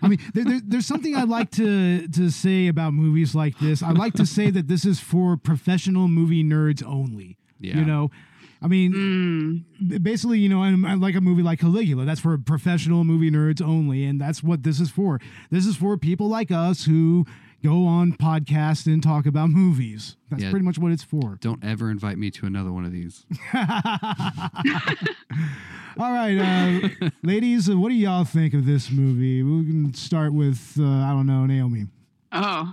[0.00, 3.82] I mean, there, there, there's something I like to to say about movies like this.
[3.82, 7.36] I like to say that this is for professional movie nerds only.
[7.58, 7.78] Yeah.
[7.78, 8.10] You know,
[8.62, 8.92] I mean,
[9.82, 10.02] Mm.
[10.04, 12.04] basically, you know, and I like a movie like Caligula.
[12.04, 15.20] That's for professional movie nerds only, and that's what this is for.
[15.50, 17.26] This is for people like us who
[17.62, 20.16] go on podcasts and talk about movies.
[20.30, 20.50] That's Yeah.
[20.50, 21.36] pretty much what it's for.
[21.40, 23.26] Don't ever invite me to another one of these.
[26.00, 29.42] All right, uh, ladies, uh, what do y'all think of this movie?
[29.42, 31.86] We can start with uh, I don't know, Naomi.
[32.30, 32.72] Oh,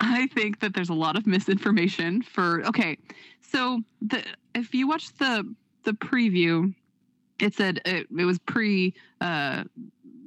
[0.00, 2.64] I think that there's a lot of misinformation for.
[2.66, 2.98] Okay,
[3.40, 4.22] so the
[4.54, 5.52] if you watch the
[5.82, 6.72] the preview,
[7.40, 9.64] it said it, it was pre uh,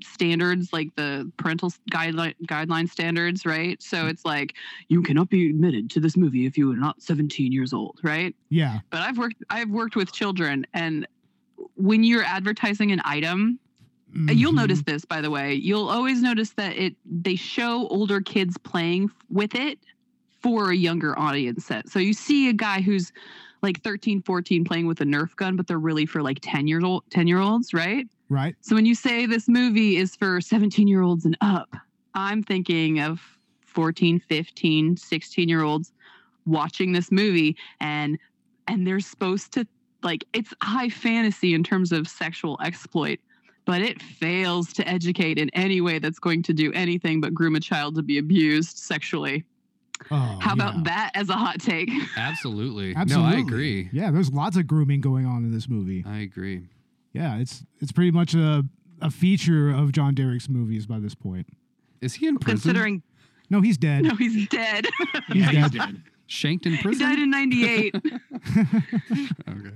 [0.03, 3.81] standards like the parental guideline guideline standards, right?
[3.81, 4.55] So it's like
[4.89, 8.35] you cannot be admitted to this movie if you are not 17 years old, right?
[8.49, 11.07] Yeah, but I've worked I've worked with children and
[11.75, 13.59] when you're advertising an item
[14.29, 18.21] uh, you'll notice this by the way you'll always notice that it they show older
[18.21, 19.79] kids playing with it
[20.41, 21.89] for a younger audience set.
[21.89, 23.11] So you see a guy who's
[23.61, 26.83] like 13 14 playing with a nerf gun but they're really for like 10 years
[26.83, 28.55] old 10 year olds right right.
[28.61, 31.75] so when you say this movie is for 17 year olds and up,
[32.13, 33.21] I'm thinking of
[33.61, 35.91] 14, 15, 16 year olds
[36.45, 38.17] watching this movie and
[38.67, 39.67] and they're supposed to
[40.03, 43.19] like it's high fantasy in terms of sexual exploit,
[43.65, 47.55] but it fails to educate in any way that's going to do anything but groom
[47.55, 49.43] a child to be abused sexually.
[50.11, 50.69] Oh, How yeah.
[50.69, 51.89] about that as a hot take?
[52.17, 52.93] Absolutely.
[52.95, 53.31] Absolutely.
[53.31, 53.89] No, I agree.
[53.91, 56.03] Yeah, there's lots of grooming going on in this movie.
[56.05, 56.67] I agree.
[57.15, 58.65] Yeah, it's it's pretty much a
[59.01, 61.47] a feature of John Derek's movies by this point.
[62.01, 62.61] Is he in prison?
[62.61, 63.03] Considering
[63.49, 64.03] No, he's dead.
[64.03, 64.85] No, he's dead.
[65.31, 65.71] He's dead.
[65.71, 66.03] dead.
[66.27, 67.07] Shanked in prison.
[67.07, 67.95] he died in 98.
[69.49, 69.75] okay.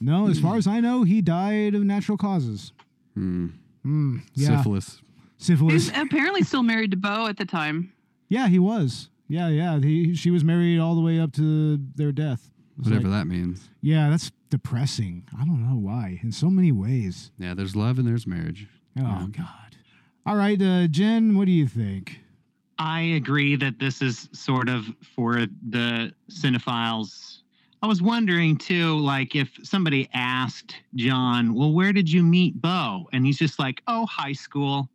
[0.00, 2.72] No, as far as I know, he died of natural causes.
[3.14, 3.48] Hmm.
[3.82, 4.18] Hmm.
[4.34, 5.00] yeah, Syphilis.
[5.38, 5.74] Syphilis.
[5.74, 7.92] was apparently still married to Bo at the time.
[8.28, 9.08] Yeah, he was.
[9.28, 9.78] Yeah, yeah.
[9.80, 12.50] He, she was married all the way up to their death.
[12.76, 13.68] Whatever like- that means.
[13.80, 15.24] Yeah, that's depressing.
[15.38, 16.20] I don't know why.
[16.22, 17.30] In so many ways.
[17.38, 18.66] Yeah, there's love and there's marriage.
[18.98, 19.26] Oh Yeah.
[19.30, 19.76] God.
[20.26, 22.20] All right, uh, Jen, what do you think?
[22.78, 27.38] I agree that this is sort of for the cinephiles.
[27.82, 33.08] I was wondering too, like if somebody asked John, "Well, where did you meet Bo?"
[33.12, 34.88] and he's just like, "Oh, high school."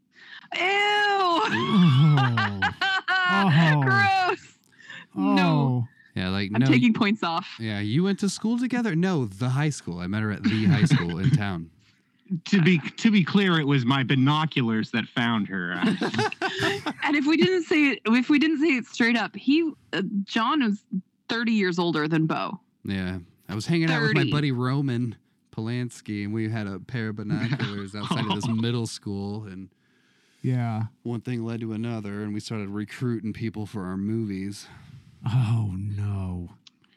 [0.55, 0.61] Ew.
[0.61, 2.59] Oh.
[3.27, 3.81] Oh.
[3.81, 4.57] Gross.
[5.15, 5.87] No.
[6.15, 6.65] Yeah, like I'm no.
[6.65, 7.45] taking points off.
[7.59, 8.95] yeah, you went to school together?
[8.95, 9.99] No, the high school.
[9.99, 11.69] I met her at the high school in town.
[12.45, 15.73] To be to be clear, it was my binoculars that found her.
[17.03, 20.01] And if we didn't say it, if we didn't say it straight up, he uh,
[20.23, 20.83] John was
[21.29, 22.59] 30 years older than Bo.
[22.83, 23.19] Yeah.
[23.47, 25.15] I was hanging out with my buddy Roman
[25.55, 29.69] Polanski, and we had a pair of binoculars outside of this middle school, and
[30.41, 30.85] Yeah.
[31.03, 34.67] one thing led to another, and we started recruiting people for our movies.
[35.25, 36.49] Oh no.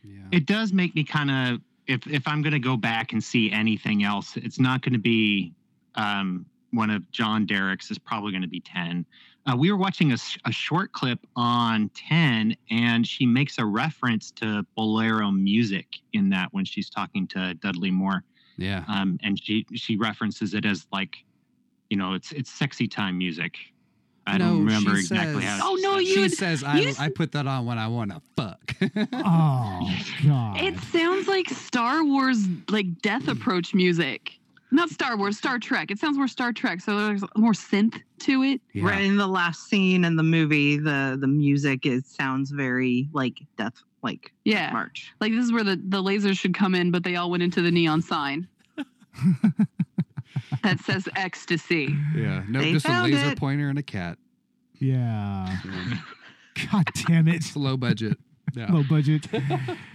[0.04, 0.28] Yeah.
[0.32, 3.50] it does make me kind of if if I'm going to go back and see
[3.50, 5.52] anything else, it's not going to be
[5.94, 7.90] um, one of John Derek's.
[7.90, 9.04] Is probably going to be ten.
[9.46, 14.64] Uh, we were watching a short clip on ten, and she makes a reference to
[14.76, 18.22] bolero music in that when she's talking to Dudley Moore,
[18.58, 18.84] yeah.
[18.88, 21.16] um, and she she references it as like,
[21.88, 23.56] you know, it's it's sexy time music.
[24.28, 25.72] I No, don't remember she exactly says- how.
[25.72, 27.88] Oh, no, she you She says I, you s- I put that on when I
[27.88, 28.74] want to fuck.
[29.12, 29.90] Oh
[30.26, 30.60] God.
[30.60, 34.32] It sounds like Star Wars like death approach music.
[34.70, 35.90] Not Star Wars, Star Trek.
[35.90, 38.60] It sounds more Star Trek, so there's more synth to it.
[38.74, 38.84] Yeah.
[38.86, 43.38] right in the last scene in the movie, the the music it sounds very like
[43.56, 44.70] death like Yeah.
[44.72, 45.12] march.
[45.20, 47.62] Like this is where the, the lasers should come in, but they all went into
[47.62, 48.46] the neon sign.
[50.62, 51.94] that says ecstasy.
[52.14, 52.42] Yeah.
[52.48, 53.38] No, They just a laser it.
[53.38, 54.18] pointer and a cat.
[54.78, 55.58] yeah.
[55.66, 55.98] Yeah.
[56.72, 57.36] God damn it.
[57.36, 58.18] It's low budget.
[58.54, 58.72] Yeah.
[58.72, 59.28] Low budget.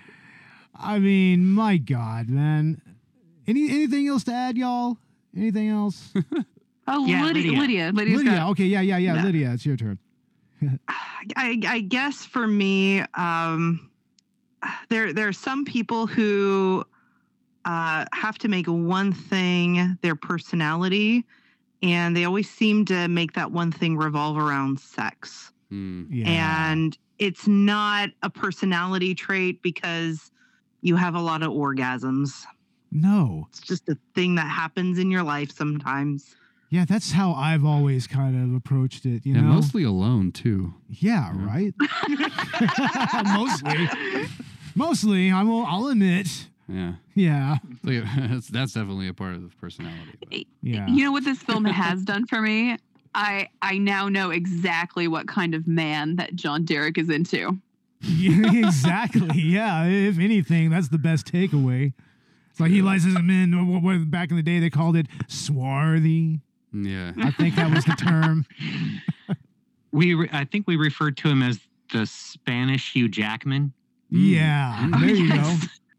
[0.76, 2.82] I mean, my God, man.
[3.46, 4.98] Any anything else to add, y'all?
[5.36, 6.14] Anything else?
[6.88, 7.52] Oh, Yeah, Lydia.
[7.52, 7.60] Lydia.
[7.60, 7.92] Lydia.
[7.94, 8.32] Lydia's Lydia.
[8.40, 9.16] got- Okay, yeah, yeah, yeah.
[9.16, 9.24] Yeah.
[9.24, 10.00] Lydia, it's your turn.
[11.36, 13.90] I, I guess for me, um,
[14.90, 16.86] there there are some people who
[17.66, 21.26] uh, have to make one thing their personality,
[21.82, 25.52] and they always seem to make that one thing revolve around sex.
[25.70, 26.04] Hmm.
[26.10, 26.28] Yeah.
[26.72, 30.32] And it's not a personality trait because
[30.82, 32.44] you have a lot of orgasms.
[32.92, 33.48] no.
[33.50, 36.36] It's just a thing that happens in your life sometimes.
[36.70, 39.54] Yeah, that's how I've always kind of approached it, you and know?
[39.54, 40.74] mostly alone too.
[40.90, 41.46] yeah, Yeah.
[41.46, 41.74] right?
[43.34, 43.88] mostly.
[44.76, 46.48] Mostly, I will, I'll admit.
[46.68, 46.94] Yeah.
[47.16, 47.58] Yeah.
[47.84, 50.12] Like, that's, that's definitely a part of the personality.
[50.20, 50.88] but- Yeah.
[50.88, 52.78] You know what this film has done for me?
[53.16, 57.60] I I now know exactly what kind of man that John Derek is into.
[58.02, 59.40] Yeah, exactly.
[59.40, 59.86] Yeah.
[59.86, 61.94] If anything, that's the best takeaway.
[62.50, 63.68] It's like he likes his men.
[63.72, 66.40] What, what, back in the day, they called it swarthy.
[66.72, 67.12] Yeah.
[67.18, 68.46] I think that was the term.
[69.92, 71.60] We re- I think we referred to him as
[71.92, 73.74] the Spanish Hugh Jackman.
[74.10, 74.90] Yeah.
[74.90, 75.00] Mm.
[75.02, 75.56] There you go.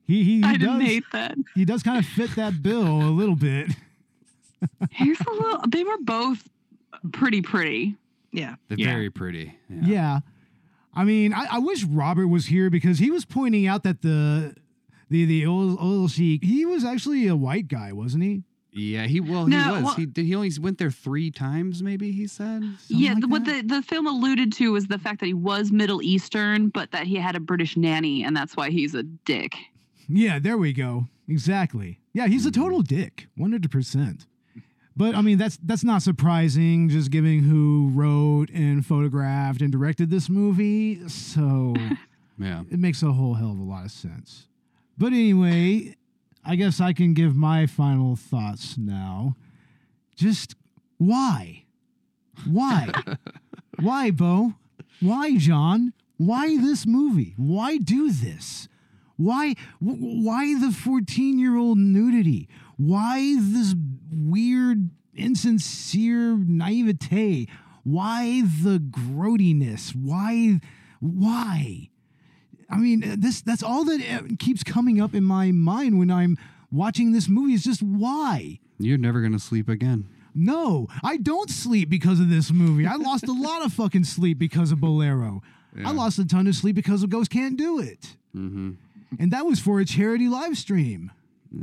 [0.06, 0.18] Yes.
[0.18, 1.34] He he, he I does didn't hate that.
[1.54, 3.68] he does kind of fit that bill a little bit.
[4.90, 5.60] Here's a little.
[5.68, 6.48] They were both
[7.12, 7.96] pretty pretty.
[8.32, 8.56] Yeah.
[8.68, 8.86] They're Yeah.
[8.92, 9.56] very pretty.
[9.68, 9.80] Yeah.
[9.84, 10.20] Yeah.
[10.94, 14.54] I mean, I, I wish Robert was here because he was pointing out that the
[15.10, 18.42] the the oil, oil sheik he was actually a white guy, wasn't he?
[18.76, 19.82] Yeah, he well No, he was.
[19.84, 22.62] well- he did he only went there three times, maybe he said.
[22.62, 23.68] Something yeah, like what that?
[23.68, 27.06] the the film alluded to was the fact that he was Middle Eastern, but that
[27.06, 29.54] he had a British nanny, and that's why he's a dick.
[30.08, 31.06] Yeah, there we go.
[31.28, 32.00] Exactly.
[32.12, 32.62] Yeah, he's a mm-hmm.
[32.62, 34.26] total dick, one hundred percent.
[34.96, 40.10] But I mean, that's that's not surprising, just given who wrote and photographed and directed
[40.10, 41.08] this movie.
[41.08, 41.74] So
[42.38, 42.62] Yeah.
[42.70, 44.46] it makes a whole hell of a lot of sense.
[44.96, 45.96] But anyway,
[46.44, 49.36] I guess I can give my final thoughts now.
[50.14, 50.54] Just
[50.98, 51.64] why?
[52.46, 52.90] Why?
[53.80, 54.54] why, Bo?
[55.00, 55.92] Why, John?
[56.16, 57.34] Why this movie?
[57.36, 58.68] Why do this?
[59.16, 62.48] Why why the 14-year-old nudity?
[62.76, 63.74] Why this
[64.10, 67.48] weird insincere naivete?
[67.84, 69.94] Why the grody-ness?
[69.94, 70.60] Why
[71.00, 71.90] why?
[72.70, 76.10] I mean, uh, this that's all that uh, keeps coming up in my mind when
[76.10, 76.36] I'm
[76.70, 78.58] watching this movie is just why?
[78.78, 80.08] You're never gonna sleep again.
[80.34, 82.86] No, I don't sleep because of this movie.
[82.86, 85.42] I lost a lot of fucking sleep because of Bolero.
[85.76, 85.88] Yeah.
[85.88, 88.16] I lost a ton of sleep because of Ghost Can't Do It.
[88.34, 88.72] Mm-hmm.
[89.20, 91.10] And that was for a charity live stream.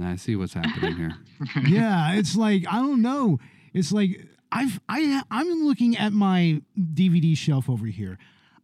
[0.01, 1.15] I see what's happening here.
[1.67, 3.39] yeah, it's like I don't know.
[3.73, 8.17] It's like I've I I'm looking at my DVD shelf over here.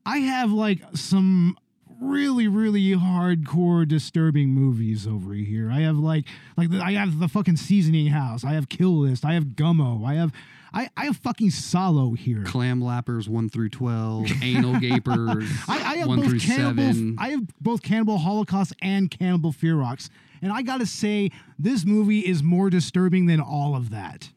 [0.06, 1.58] I have like some
[2.00, 5.70] really really hardcore disturbing movies over here.
[5.72, 6.26] I have like
[6.56, 8.44] like the, I have the fucking Seasoning House.
[8.44, 9.26] I have Kill List.
[9.26, 10.08] I have Gummo.
[10.08, 10.32] I have
[10.78, 12.44] I I have fucking solo here.
[12.44, 16.84] Clam lappers one through twelve, anal gapers I, I have one through both Cannibal.
[16.84, 17.16] seven.
[17.18, 20.10] I have both Cannibal Holocaust and Cannibal Ferox,
[20.42, 24.30] and I gotta say, this movie is more disturbing than all of that.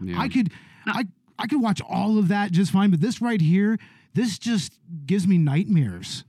[0.00, 0.18] Yeah.
[0.18, 0.50] I could,
[0.86, 1.06] I,
[1.38, 3.78] I could watch all of that just fine, but this right here,
[4.14, 6.24] this just gives me nightmares.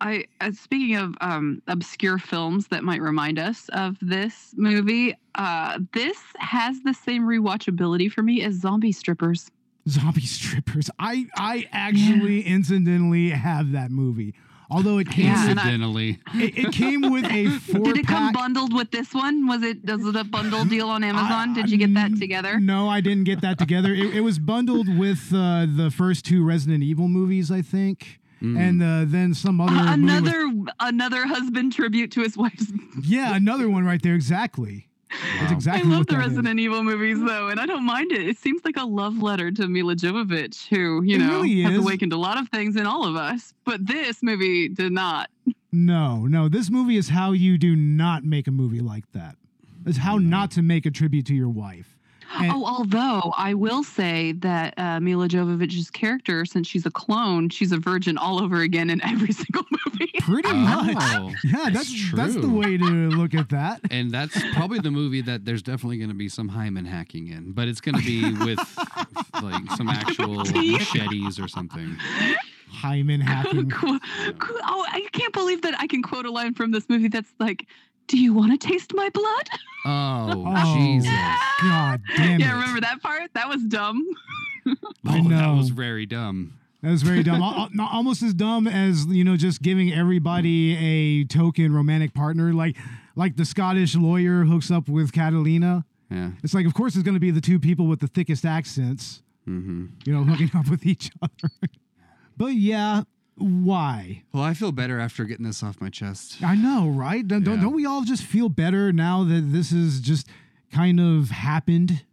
[0.00, 5.78] I uh, speaking of um, obscure films that might remind us of this movie, uh,
[5.92, 9.50] this has the same rewatchability for me as Zombie Strippers.
[9.88, 10.90] Zombie strippers.
[10.98, 14.34] I, I actually incidentally have that movie.
[14.70, 18.06] Although it came, Yeah, with, I- Incidentally, it, it came with a four Did it
[18.06, 19.46] come bundled with this one?
[19.46, 21.54] Was it does it a bundle deal on Amazon?
[21.54, 22.60] Did you get that together?
[22.60, 23.94] No, I didn't get that together.
[23.94, 28.58] it, it was bundled with uh, the first two Resident Evil movies, I think, Mm.
[28.58, 32.72] and uh, then some other movie with- another another husband tribute to his wife's.
[33.02, 34.14] yeah, another one right there.
[34.14, 34.84] Exactly.
[35.10, 35.56] That's Wow.
[35.56, 36.28] exactly I love what the that is.
[36.28, 38.28] Resident Evil movies though, and I don't mind it.
[38.28, 41.78] It seems like a love letter to Milla Jovovich, who you It know really has
[41.78, 43.54] awakened a lot of things in all of us.
[43.64, 45.30] But this movie did not.
[45.72, 46.48] No, no.
[46.48, 49.36] This movie is how you do not make a movie like that.
[49.86, 51.97] It's how not to make a tribute to your wife.
[52.40, 57.48] And- Oh, although I will say that uh, Milla Jovovich's character, since she's a clone,
[57.48, 60.10] she's a virgin all over again in every single movie.
[60.20, 60.96] Pretty much.
[60.98, 63.80] Oh, Yeah, that's that's the way to look at that.
[63.90, 67.52] and that's probably the movie that there's definitely going to be some hymen hacking in,
[67.52, 68.58] but it's going to be with
[69.42, 71.96] like some actual machetes or something.
[72.70, 73.70] Hymen hacking.
[73.70, 73.98] Qu-
[74.38, 77.32] qu- oh, I can't believe that I can quote a line from this movie that's
[77.38, 77.66] like,
[78.08, 79.48] "Do you want to taste my blood?"
[79.86, 81.10] Oh, Oh, Jesus!
[81.62, 82.54] God damn yeah, it.
[82.54, 83.30] remember that part?
[83.34, 84.04] That was dumb.
[84.66, 84.74] I
[85.06, 86.54] Oh, that was very dumb.
[86.82, 87.42] That was very dumb.
[87.42, 92.12] Al- al- not- Almost as dumb as you know, just giving everybody a token romantic
[92.14, 92.76] partner, like
[93.16, 95.84] like the Scottish lawyer hooks up with Catalina.
[96.10, 96.30] Yeah.
[96.42, 99.22] It's like, of course, it's going to be the two people with the thickest accents,
[99.44, 101.50] hmm you know, hooking up with each other.
[102.36, 103.02] but yeah,
[103.38, 104.22] why?
[104.32, 106.42] Well, I feel better after getting this off my chest.
[106.42, 107.26] I know, right?
[107.26, 107.62] Don't, don't, Yeah.
[107.62, 110.28] don't we all just feel better now that this has just
[110.72, 112.04] kind of happened,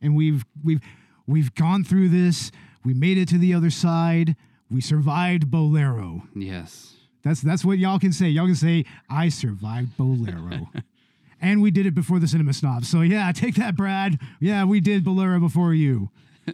[0.00, 0.80] and we've we've
[1.26, 2.50] we've gone through this.
[2.84, 4.36] We made it to the other side.
[4.70, 6.24] We survived Bolero.
[6.34, 6.94] Yes.
[7.22, 8.28] That's that's what y'all can say.
[8.28, 10.68] Y'all can say I survived Bolero.
[11.40, 12.88] and we did it before the cinema snobs.
[12.88, 14.18] So yeah, take that, Brad.
[14.40, 16.10] Yeah, we did Bolero before you.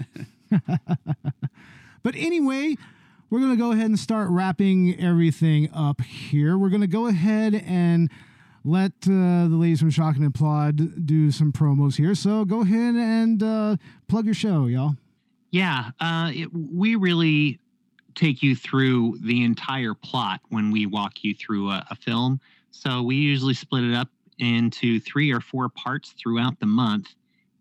[2.03, 2.77] but anyway,
[3.31, 6.59] we're gonna go ahead and start wrapping everything up here.
[6.59, 8.11] We're gonna go ahead and
[8.65, 12.15] let uh, the ladies from Shock and Applaud do some promos here.
[12.15, 13.77] So go ahead and uh,
[14.09, 14.97] plug your show, y'all.
[15.53, 17.59] Yeah, uh, it, we really
[18.15, 22.41] take you through the entire plot when we walk you through a, a film.
[22.73, 24.09] So we usually split it up
[24.39, 27.15] into three or four parts throughout the month.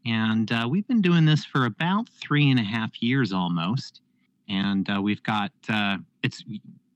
[0.06, 4.02] And uh, we've been doing this for about three and a half years almost.
[4.50, 6.44] And uh, we've got, uh, it's,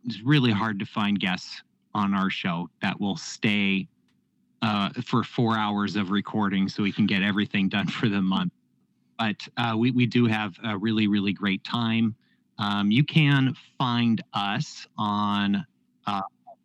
[0.05, 1.61] it's really hard to find guests
[1.93, 3.87] on our show that will stay
[4.61, 8.51] uh, for four hours of recording so we can get everything done for the month
[9.17, 12.15] but uh, we, we do have a really, really great time.
[12.57, 15.65] Um, you can find us on
[16.07, 16.21] uh,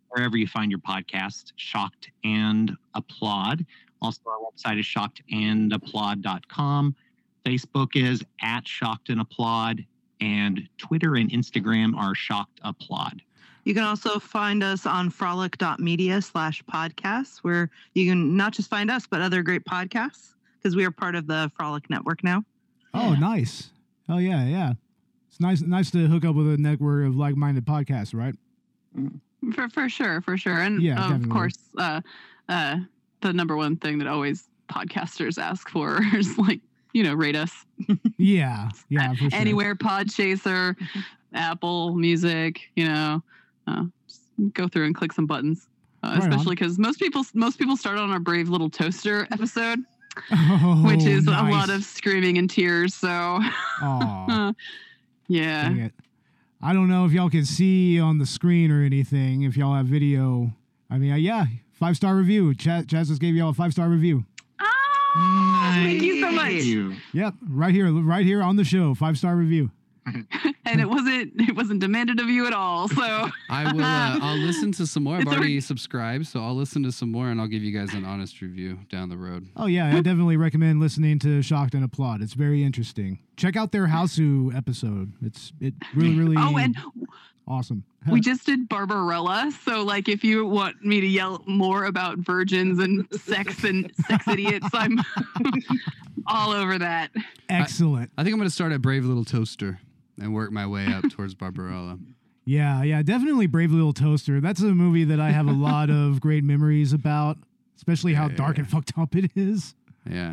[0.09, 3.66] wherever you find your podcast, Shocked and Applaud.
[4.03, 6.97] Also, our website is shockedandapplaud.com.
[7.45, 9.84] Facebook is at Shocked and Applaud,
[10.20, 13.22] and Twitter and Instagram are Shocked Applaud.
[13.64, 18.90] You can also find us on frolic.media slash podcasts, where you can not just find
[18.90, 22.44] us, but other great podcasts, because we are part of the Frolic Network now.
[22.94, 23.70] Oh, nice.
[24.08, 24.72] Oh yeah, yeah.
[25.28, 28.34] It's nice nice to hook up with a network of like-minded podcasts, right?
[29.54, 31.28] For for sure, for sure, and Yeah, of definitely.
[31.30, 32.00] course, uh,
[32.48, 32.76] uh,
[33.20, 36.60] the number one thing that always podcasters ask for is like
[36.93, 37.53] you know rate us
[38.18, 39.28] Yeah, yeah, sure.
[39.32, 40.76] anywhere Podchaser,
[41.34, 43.22] Apple Music, you know,
[43.66, 43.84] uh,
[44.55, 45.68] go through and click some buttons.
[46.03, 49.80] uh, Right especially because most people most people start on our brave little toaster episode,
[50.32, 52.95] Oh, which is a lot of screaming and tears.
[52.95, 53.41] So
[55.28, 55.89] yeah.
[56.61, 59.43] I don't know if y'all can see on the screen or anything.
[59.43, 60.53] If y'all have video,
[60.91, 62.53] I mean, uh, yeah, five star review.
[62.55, 64.24] Chaz, Chaz just gave y'all a five star review.
[65.20, 66.46] Oh, thank you so much.
[66.46, 66.94] Thank you.
[67.12, 69.70] Yep, right here, right here on the show, five star review.
[70.70, 72.88] And it wasn't it wasn't demanded of you at all.
[72.88, 73.82] So I will.
[73.82, 75.14] Uh, I'll listen to some more.
[75.14, 77.72] I've It's already already- subscribed, so I'll listen to some more, and I'll give you
[77.72, 79.48] guys an honest review down the road.
[79.56, 82.20] Oh yeah, I definitely recommend listening to Shocked and Applaud.
[82.20, 83.18] It's very interesting.
[83.38, 85.14] Check out their Hausu episode.
[85.22, 86.76] It's it really really oh, and
[87.49, 87.82] awesome.
[88.11, 89.51] we just did Barbarella.
[89.64, 94.28] So like, if you want me to yell more about virgins and sex and sex
[94.28, 94.99] idiots, I'm
[96.26, 97.11] all over that.
[97.49, 98.11] Excellent.
[98.18, 99.80] I think I'm going to start at Brave Little Toaster
[100.20, 101.99] and work my way up towards Barbarella.
[102.44, 104.40] Yeah, yeah, definitely Brave Little Toaster.
[104.40, 107.36] That's a movie that I have a lot of great memories about,
[107.76, 108.62] especially how Yeah, dark yeah.
[108.62, 109.74] and fucked up it is.
[110.09, 110.32] Yeah.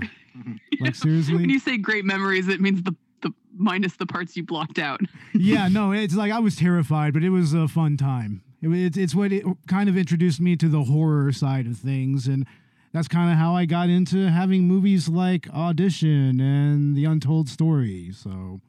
[0.79, 4.43] Like seriously, When you say great memories, it means the the minus the parts you
[4.43, 4.99] blocked out.
[5.33, 8.41] yeah, no, it's like I was terrified, but it was a fun time.
[8.61, 11.77] It, wa- it's it's what it kind of introduced me to the horror side of
[11.77, 12.45] things, and
[12.91, 18.11] that's kind of how I got into having movies like Audition and The Untold Story.
[18.13, 18.61] So,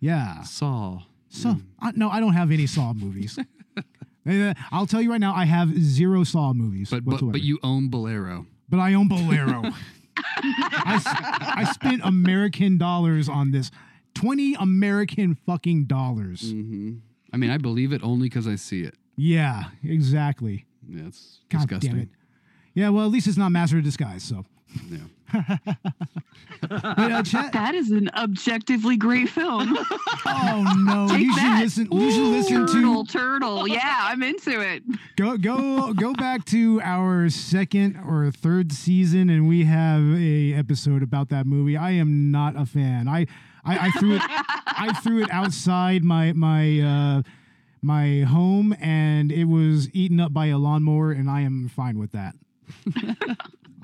[0.00, 0.42] yeah.
[0.42, 1.04] Saul.
[1.28, 3.38] So I, no, I don't have any Saw movies.
[4.28, 6.90] Uh, I'll tell you right now, I have zero Saw movies.
[6.90, 7.32] But, but whatsoever.
[7.32, 8.44] but you own Bolero.
[8.68, 9.62] But I own Bolero.
[10.36, 13.70] I, I spent American dollars on this.
[14.18, 16.50] 20 American fucking dollars.
[16.50, 16.94] hmm
[17.32, 18.94] I mean, I believe it only because I see it.
[19.16, 20.64] Yeah, exactly.
[20.88, 21.90] Yeah, it's God disgusting.
[21.92, 22.08] damn it.
[22.74, 24.44] Yeah, well, at least it's not Master of Disguise, so.
[24.90, 24.98] Yeah.
[26.62, 29.76] But, uh, chat- That is an objectively great film.
[30.26, 31.60] oh no, Take you should that.
[31.62, 31.88] listen.
[31.92, 33.68] You should listen turtle, to turtle.
[33.68, 34.82] Yeah, I'm into it.
[35.16, 41.02] go go go back to our second or third season, and we have a episode
[41.02, 41.76] about that movie.
[41.76, 43.06] I am not a fan.
[43.08, 43.26] I
[43.68, 47.22] I, I threw it I threw it outside my my uh,
[47.82, 52.12] my home, and it was eaten up by a lawnmower, and I am fine with
[52.12, 52.34] that.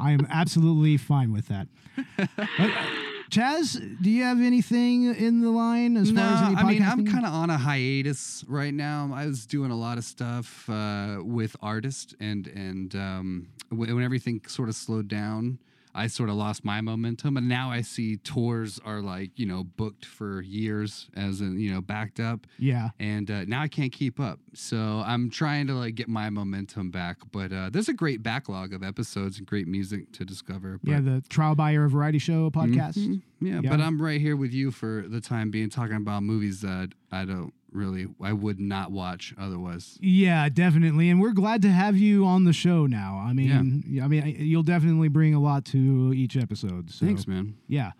[0.01, 1.69] I am absolutely fine with that.
[2.17, 2.29] But,
[2.59, 2.87] uh,
[3.31, 6.83] Chaz, do you have anything in the line as no, far as any I mean,
[6.83, 9.11] I'm kind of on a hiatus right now.
[9.15, 14.05] I was doing a lot of stuff uh, with artists, and and um, when, when
[14.05, 15.59] everything sort of slowed down,
[15.95, 17.37] I sort of lost my momentum.
[17.37, 21.73] And now I see tours are like you know booked for years, as in you
[21.73, 22.91] know backed up, yeah.
[22.99, 24.39] and uh, now I can't keep up.
[24.55, 27.19] So I'm trying to like get my momentum back.
[27.33, 30.79] But uh, there's a great backlog of episodes and great music to discover.
[30.83, 32.97] But Yeah, the Trial by Error Variety Show podcast.
[32.99, 33.23] Mhm.
[33.41, 33.71] Yeah, Yeah.
[33.71, 37.25] but I'm right here with you for the time being, talking about movies that I
[37.25, 39.99] don't really, I would not watch otherwise.
[40.01, 43.23] Yeah, definitely, and we're glad to have you on the show now.
[43.27, 44.05] I mean, yeah.
[44.05, 46.91] I mean, you'll definitely bring a lot to each episode.
[46.91, 47.57] So, Thanks, man.
[47.69, 47.93] Yeah.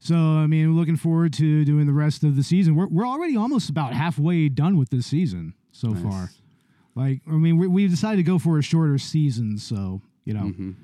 [0.00, 2.76] So, I mean, looking forward to doing the rest of the season.
[2.76, 6.02] We're we're already almost about halfway done with this season so Nice.
[6.02, 6.30] far.
[6.94, 10.52] Like, I mean, we we decided to go for a shorter season, so you know.
[10.52, 10.74] Mhm.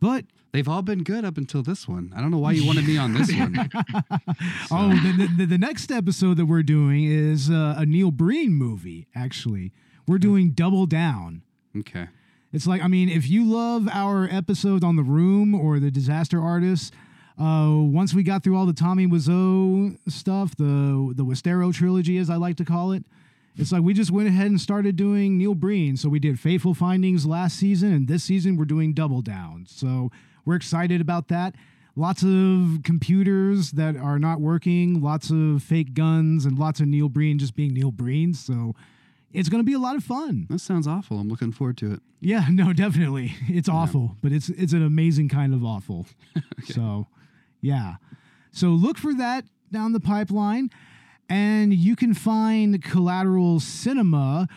[0.00, 2.12] But They've all been good up until this one.
[2.16, 3.54] I don't know why you wanted me on this one.
[4.70, 9.08] oh, the, the, the next episode that we're doing is uh, a Neil Breen movie.
[9.14, 9.72] Actually,
[10.06, 11.42] we're doing Double Down.
[11.76, 12.08] Okay.
[12.50, 16.40] It's like, I mean, if you love our episodes on The Room or The Disaster
[16.40, 16.94] Artist,
[17.38, 22.30] uh, once we got through all the Tommy Wiseau stuff, the the Westero trilogy, as
[22.30, 23.04] I like to call it,
[23.56, 25.96] it's like we just went ahead and started doing Neil Breen.
[25.96, 29.66] So we did Fateful Findings last season, and this season we're doing Double Down.
[29.68, 30.10] So
[30.48, 31.54] we're excited about that.
[31.94, 37.10] Lots of computers that are not working, lots of fake guns, and lots of Neil
[37.10, 38.32] Breen just being Neil Breen.
[38.32, 38.74] So
[39.30, 40.46] it's going to be a lot of fun.
[40.48, 41.18] That sounds awful.
[41.18, 42.00] I'm looking forward to it.
[42.20, 43.34] Yeah, no, definitely.
[43.46, 46.06] It's awful, but it's it's an amazing kind of awful.
[46.64, 47.06] So,
[47.60, 47.96] yeah.
[48.50, 50.70] So look for that down the pipeline
[51.28, 54.48] and you can find Collateral Cinema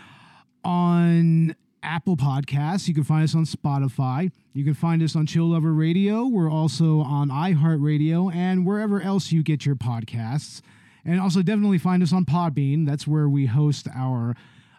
[0.63, 2.87] on Apple Podcasts.
[2.87, 4.31] You can find us on Spotify.
[4.53, 6.25] You can find us on Chill Lover Radio.
[6.25, 10.61] We're also on iHeartRadio and wherever else you get your podcasts.
[11.03, 12.85] And also definitely find us on Podbean.
[12.85, 14.35] That's where we host our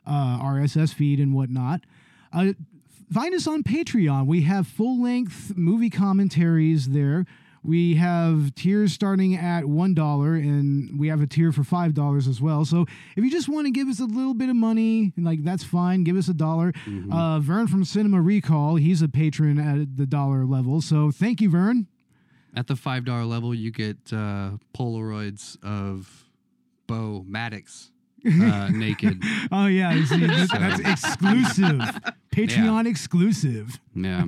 [0.07, 1.81] uh, RSS feed and whatnot.
[2.33, 2.53] Uh,
[3.13, 4.27] find us on Patreon.
[4.27, 7.27] We have full length movie commentaries there.
[7.65, 12.65] We have tiers starting at $1 and we have a tier for $5 as well.
[12.65, 12.87] So
[13.17, 16.03] if you just want to give us a little bit of money, like that's fine,
[16.03, 16.73] give us a dollar.
[17.11, 20.81] Uh, Vern from Cinema Recall, he's a patron at the dollar level.
[20.81, 21.87] So thank you, Vern.
[22.55, 26.29] At the $5 level, you get uh, Polaroids of
[26.87, 27.93] Bo Maddox
[28.27, 29.23] uh, naked.
[29.51, 31.81] Oh yeah, you see, that's, that's exclusive,
[32.33, 33.81] Patreon exclusive.
[33.95, 34.27] Yeah.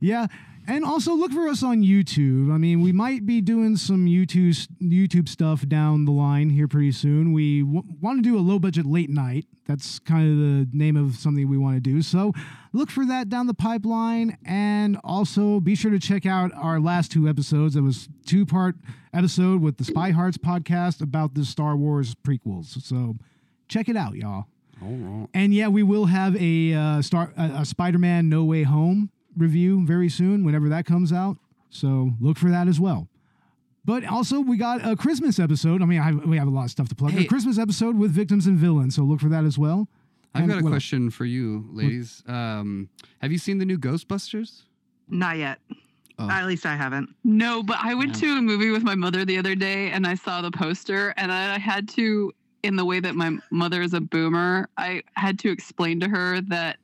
[0.00, 0.26] Yeah,
[0.66, 2.52] and also look for us on YouTube.
[2.52, 6.92] I mean, we might be doing some YouTube YouTube stuff down the line here pretty
[6.92, 7.32] soon.
[7.32, 9.46] We w- want to do a low budget late night.
[9.66, 10.38] That's kind of
[10.70, 12.02] the name of something we want to do.
[12.02, 12.32] So
[12.72, 17.10] look for that down the pipeline, and also be sure to check out our last
[17.10, 17.76] two episodes.
[17.76, 18.76] It was two part
[19.12, 22.82] episode with the Spy Hearts podcast about the Star Wars prequels.
[22.82, 23.16] So
[23.68, 24.46] check it out, y'all.
[24.82, 25.28] All right.
[25.32, 29.84] And yeah, we will have a uh, star a, a Spider-Man No Way Home review
[29.86, 31.36] very soon, whenever that comes out.
[31.70, 33.08] So look for that as well.
[33.84, 35.80] But also, we got a Christmas episode.
[35.80, 37.12] I mean, I, we have a lot of stuff to plug.
[37.12, 37.24] Hey.
[37.24, 38.96] A Christmas episode with victims and villains.
[38.96, 39.88] So look for that as well.
[40.34, 42.22] I've And got a what question for you, ladies.
[42.26, 42.88] Um,
[43.20, 44.62] have you seen the new Ghostbusters?
[45.08, 45.60] Not yet.
[46.18, 46.28] Oh.
[46.28, 47.10] At least I haven't.
[47.24, 48.32] No, but I went Yeah.
[48.32, 51.30] to a movie with my mother the other day and I saw the poster and
[51.30, 52.32] I had to,
[52.64, 56.40] in the way that my mother is a boomer, I had to explain to her
[56.48, 56.78] that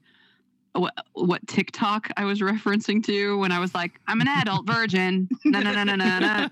[0.75, 5.29] what, what TikTok I was referencing to when I was like, I'm an adult virgin.
[5.45, 6.49] No, no, no, no, no, no.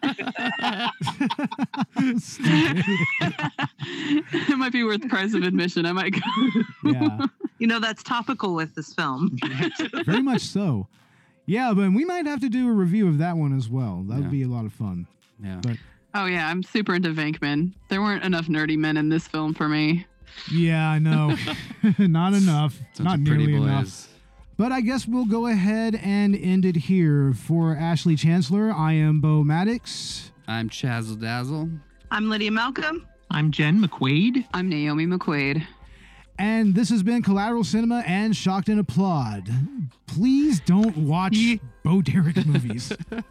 [3.82, 5.86] It might be worth the price of admission.
[5.86, 6.20] I might go.
[6.84, 7.26] yeah,
[7.58, 9.36] You know, that's topical with this film.
[10.04, 10.88] very much so.
[11.46, 14.04] Yeah, but we might have to do a review of that one as well.
[14.08, 14.30] That would Yeah.
[14.30, 15.06] be a lot of fun.
[15.42, 15.60] Yeah.
[15.62, 15.76] But
[16.14, 16.48] Oh, yeah.
[16.48, 17.72] I'm super into Venkman.
[17.88, 20.06] There weren't enough nerdy men in this film for me.
[20.52, 21.36] yeah, I know.
[21.98, 22.78] Not enough.
[22.94, 23.62] Such Not a nearly boys.
[23.62, 24.08] enough.
[24.60, 27.32] But I guess we'll go ahead and end it here.
[27.32, 30.32] For Ashley Chancellor, I am Bo Maddox.
[30.46, 31.70] I'm Chazzle Dazzle.
[32.10, 33.08] I'm Lydia Malcolm.
[33.30, 34.44] I'm Jen McQuaid.
[34.52, 35.66] I'm Naomi McQuaid.
[36.38, 39.48] And this has been Collateral Cinema and Shocked and Applaud.
[40.06, 41.38] Please don't watch
[41.82, 42.92] Bo Derek movies.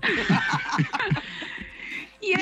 [2.21, 2.39] Yay!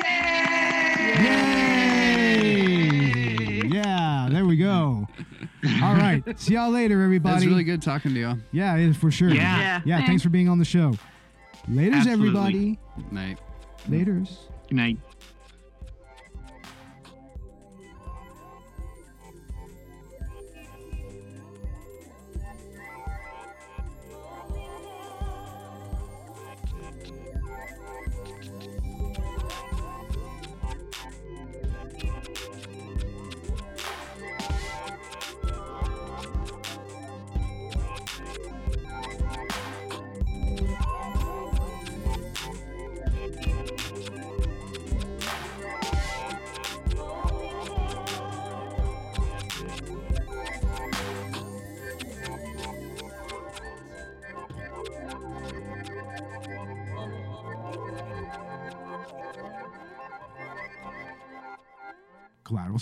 [3.66, 5.06] Yeah, there we go.
[5.82, 6.22] All right.
[6.38, 7.34] See y'all later, everybody.
[7.36, 8.38] That's really good talking to you.
[8.52, 9.30] Yeah, it is for sure.
[9.30, 9.58] Yeah.
[9.58, 9.80] Yeah.
[9.84, 10.94] Yeah, thanks for being on the show.
[11.68, 12.12] Laters, Absolutely.
[12.12, 12.78] everybody.
[13.10, 13.38] Night.
[13.88, 14.36] Laters.
[14.68, 14.98] Good night.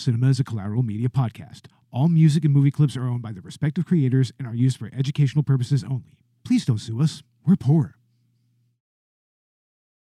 [0.07, 1.62] Cinema is a collateral media podcast.
[1.92, 4.88] All music and movie clips are owned by their respective creators and are used for
[4.96, 6.16] educational purposes only.
[6.44, 7.24] Please don't sue us.
[7.44, 7.96] We're poor.